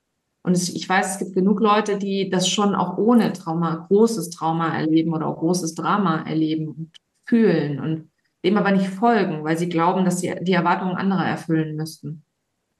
[0.46, 4.78] Und ich weiß, es gibt genug Leute, die das schon auch ohne Trauma, großes Trauma
[4.78, 6.91] erleben oder auch großes Drama erleben und
[7.26, 7.80] fühlen.
[7.80, 8.12] Und
[8.43, 12.24] dem aber nicht folgen, weil sie glauben, dass sie die Erwartungen anderer erfüllen müssten.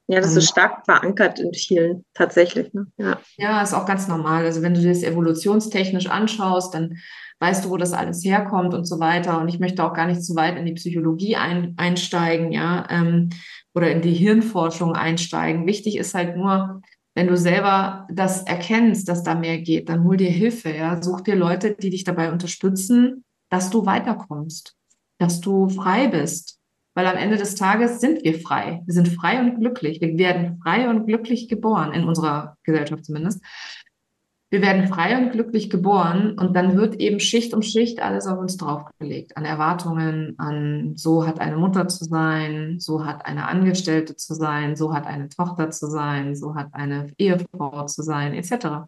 [0.06, 2.72] Ja, das ist stark verankert in vielen tatsächlich.
[2.72, 2.86] Ne?
[2.96, 3.18] Ja.
[3.36, 4.44] ja, ist auch ganz normal.
[4.44, 6.98] Also wenn du das evolutionstechnisch anschaust, dann
[7.40, 9.40] weißt du, wo das alles herkommt und so weiter.
[9.40, 13.30] Und ich möchte auch gar nicht zu weit in die Psychologie ein, einsteigen, ja, ähm,
[13.74, 15.66] oder in die Hirnforschung einsteigen.
[15.66, 16.80] Wichtig ist halt nur,
[17.16, 21.02] wenn du selber das erkennst, dass da mehr geht, dann hol dir Hilfe, ja.
[21.02, 24.76] Such dir Leute, die dich dabei unterstützen, dass du weiterkommst,
[25.18, 26.60] dass du frei bist.
[26.94, 28.82] Weil am Ende des Tages sind wir frei.
[28.84, 30.02] Wir sind frei und glücklich.
[30.02, 33.42] Wir werden frei und glücklich geboren, in unserer Gesellschaft zumindest.
[34.48, 38.38] Wir werden frei und glücklich geboren und dann wird eben Schicht um Schicht alles auf
[38.38, 39.36] uns draufgelegt.
[39.36, 44.76] An Erwartungen, an so hat eine Mutter zu sein, so hat eine Angestellte zu sein,
[44.76, 48.86] so hat eine Tochter zu sein, so hat eine Ehefrau zu sein, etc.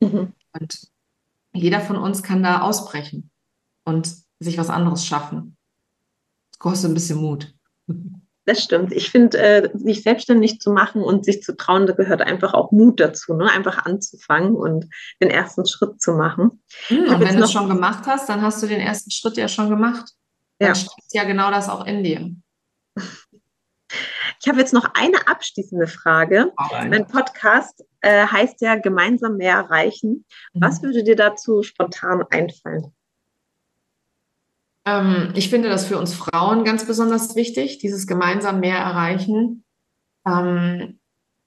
[0.00, 0.32] Mhm.
[0.58, 0.88] Und
[1.52, 3.30] jeder von uns kann da ausbrechen
[3.84, 5.56] und sich was anderes schaffen.
[6.50, 7.54] Das kostet ein bisschen Mut.
[8.46, 8.92] Das stimmt.
[8.92, 12.72] Ich finde, äh, sich selbstständig zu machen und sich zu trauen, da gehört einfach auch
[12.72, 13.50] Mut dazu, ne?
[13.50, 14.86] einfach anzufangen und
[15.22, 16.62] den ersten Schritt zu machen.
[16.88, 19.48] Hm, und wenn du es schon gemacht hast, dann hast du den ersten Schritt ja
[19.48, 20.10] schon gemacht.
[20.58, 20.74] Dann ja.
[20.74, 22.30] steckt ja genau das auch in dir.
[24.40, 26.52] Ich habe jetzt noch eine abschließende Frage.
[26.90, 30.26] Mein Podcast äh, heißt ja gemeinsam mehr erreichen.
[30.52, 30.60] Mhm.
[30.60, 32.94] Was würde dir dazu spontan einfallen?
[34.86, 39.64] Ähm, ich finde das für uns Frauen ganz besonders wichtig, dieses gemeinsam mehr erreichen.
[40.26, 40.98] Ähm,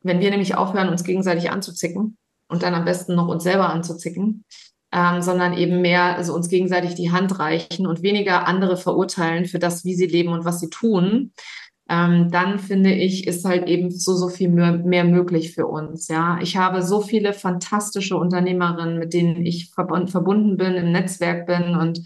[0.04, 2.18] wenn wir nämlich aufhören, uns gegenseitig anzuzicken
[2.50, 4.46] und dann am besten noch uns selber anzuzicken,
[4.94, 9.60] ähm, sondern eben mehr also uns gegenseitig die Hand reichen und weniger andere verurteilen für
[9.60, 11.34] das, wie sie leben und was sie tun,
[11.90, 16.08] ähm, dann finde ich, ist halt eben so, so viel mehr, mehr, möglich für uns.
[16.10, 21.76] Ja, ich habe so viele fantastische Unternehmerinnen, mit denen ich verbunden bin, im Netzwerk bin
[21.76, 22.02] und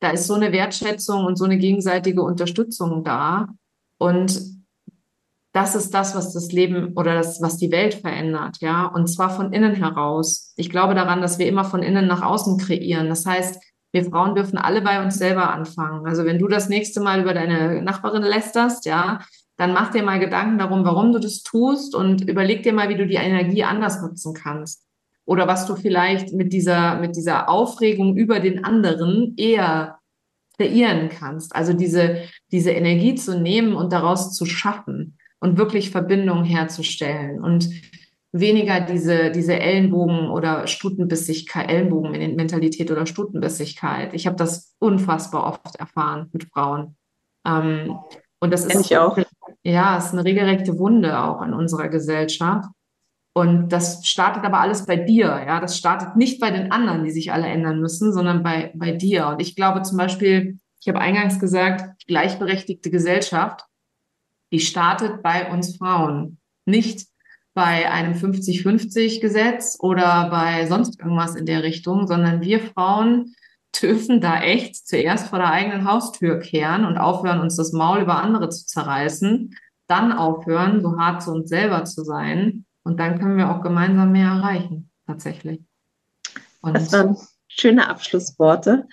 [0.00, 3.48] da ist so eine Wertschätzung und so eine gegenseitige Unterstützung da.
[3.98, 4.40] Und
[5.52, 8.86] das ist das, was das Leben oder das, was die Welt verändert, ja.
[8.86, 10.52] Und zwar von innen heraus.
[10.56, 13.08] Ich glaube daran, dass wir immer von innen nach außen kreieren.
[13.08, 16.06] Das heißt, wir Frauen dürfen alle bei uns selber anfangen.
[16.06, 19.20] Also wenn du das nächste Mal über deine Nachbarin lästerst, ja,
[19.56, 22.96] dann mach dir mal Gedanken darum, warum du das tust und überleg dir mal, wie
[22.96, 24.85] du die Energie anders nutzen kannst
[25.26, 29.98] oder was du vielleicht mit dieser, mit dieser Aufregung über den anderen eher
[30.56, 31.54] kreieren kannst.
[31.54, 37.68] Also diese, diese Energie zu nehmen und daraus zu schaffen und wirklich Verbindungen herzustellen und
[38.32, 44.14] weniger diese, diese Ellenbogen oder Stutenbissigkeit, Ellenbogenmentalität oder Stutenbissigkeit.
[44.14, 46.96] Ich habe das unfassbar oft erfahren mit Frauen.
[47.46, 47.98] Ähm,
[48.40, 49.18] und das ist ich auch.
[49.62, 52.68] Ja, ist eine regelrechte Wunde auch in unserer Gesellschaft.
[53.36, 55.60] Und das startet aber alles bei dir, ja.
[55.60, 59.26] Das startet nicht bei den anderen, die sich alle ändern müssen, sondern bei, bei dir.
[59.26, 63.66] Und ich glaube zum Beispiel, ich habe eingangs gesagt, gleichberechtigte Gesellschaft,
[64.52, 66.38] die startet bei uns Frauen.
[66.64, 67.08] Nicht
[67.52, 73.34] bei einem 50-50-Gesetz oder bei sonst irgendwas in der Richtung, sondern wir Frauen
[73.82, 78.16] dürfen da echt zuerst vor der eigenen Haustür kehren und aufhören, uns das Maul über
[78.16, 79.54] andere zu zerreißen,
[79.88, 84.12] dann aufhören, so hart zu uns selber zu sein und dann können wir auch gemeinsam
[84.12, 85.60] mehr erreichen, tatsächlich.
[86.60, 87.16] Und das waren
[87.48, 88.86] schöne Abschlussworte.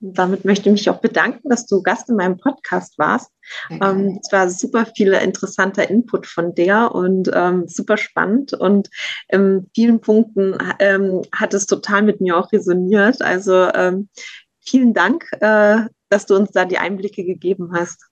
[0.00, 3.32] Und damit möchte ich mich auch bedanken, dass du Gast in meinem Podcast warst.
[3.68, 8.52] Ähm, es war super viel interessanter Input von dir und ähm, super spannend.
[8.52, 8.90] Und
[9.26, 13.22] in vielen Punkten ähm, hat es total mit mir auch resoniert.
[13.22, 14.08] Also ähm,
[14.60, 18.06] vielen Dank, äh, dass du uns da die Einblicke gegeben hast.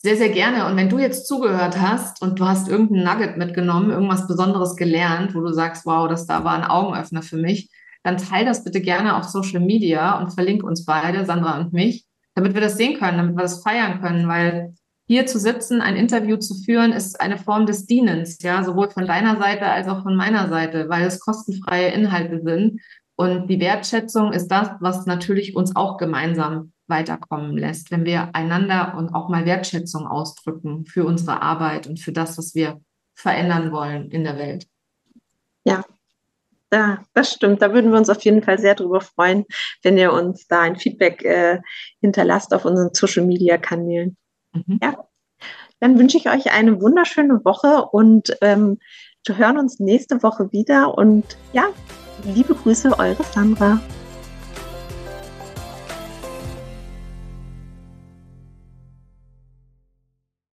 [0.00, 0.66] Sehr, sehr gerne.
[0.66, 5.34] Und wenn du jetzt zugehört hast und du hast irgendein Nugget mitgenommen, irgendwas Besonderes gelernt,
[5.34, 7.68] wo du sagst, wow, das da war ein Augenöffner für mich,
[8.04, 12.06] dann teil das bitte gerne auf Social Media und verlink uns beide, Sandra und mich,
[12.36, 14.72] damit wir das sehen können, damit wir das feiern können, weil
[15.08, 19.06] hier zu sitzen, ein Interview zu führen, ist eine Form des Dienens, ja, sowohl von
[19.06, 22.80] deiner Seite als auch von meiner Seite, weil es kostenfreie Inhalte sind.
[23.16, 28.94] Und die Wertschätzung ist das, was natürlich uns auch gemeinsam weiterkommen lässt, wenn wir einander
[28.96, 32.80] und auch mal Wertschätzung ausdrücken für unsere Arbeit und für das, was wir
[33.14, 34.66] verändern wollen in der Welt.
[35.64, 35.84] Ja,
[36.72, 37.62] ja, das stimmt.
[37.62, 39.44] Da würden wir uns auf jeden Fall sehr darüber freuen,
[39.82, 41.60] wenn ihr uns da ein Feedback äh,
[42.00, 44.16] hinterlasst auf unseren Social Media Kanälen.
[44.52, 44.78] Mhm.
[44.82, 45.08] Ja,
[45.80, 48.78] dann wünsche ich euch eine wunderschöne Woche und ähm,
[49.26, 50.96] wir hören uns nächste Woche wieder.
[50.96, 51.68] Und ja,
[52.24, 53.80] liebe Grüße, eure Sandra.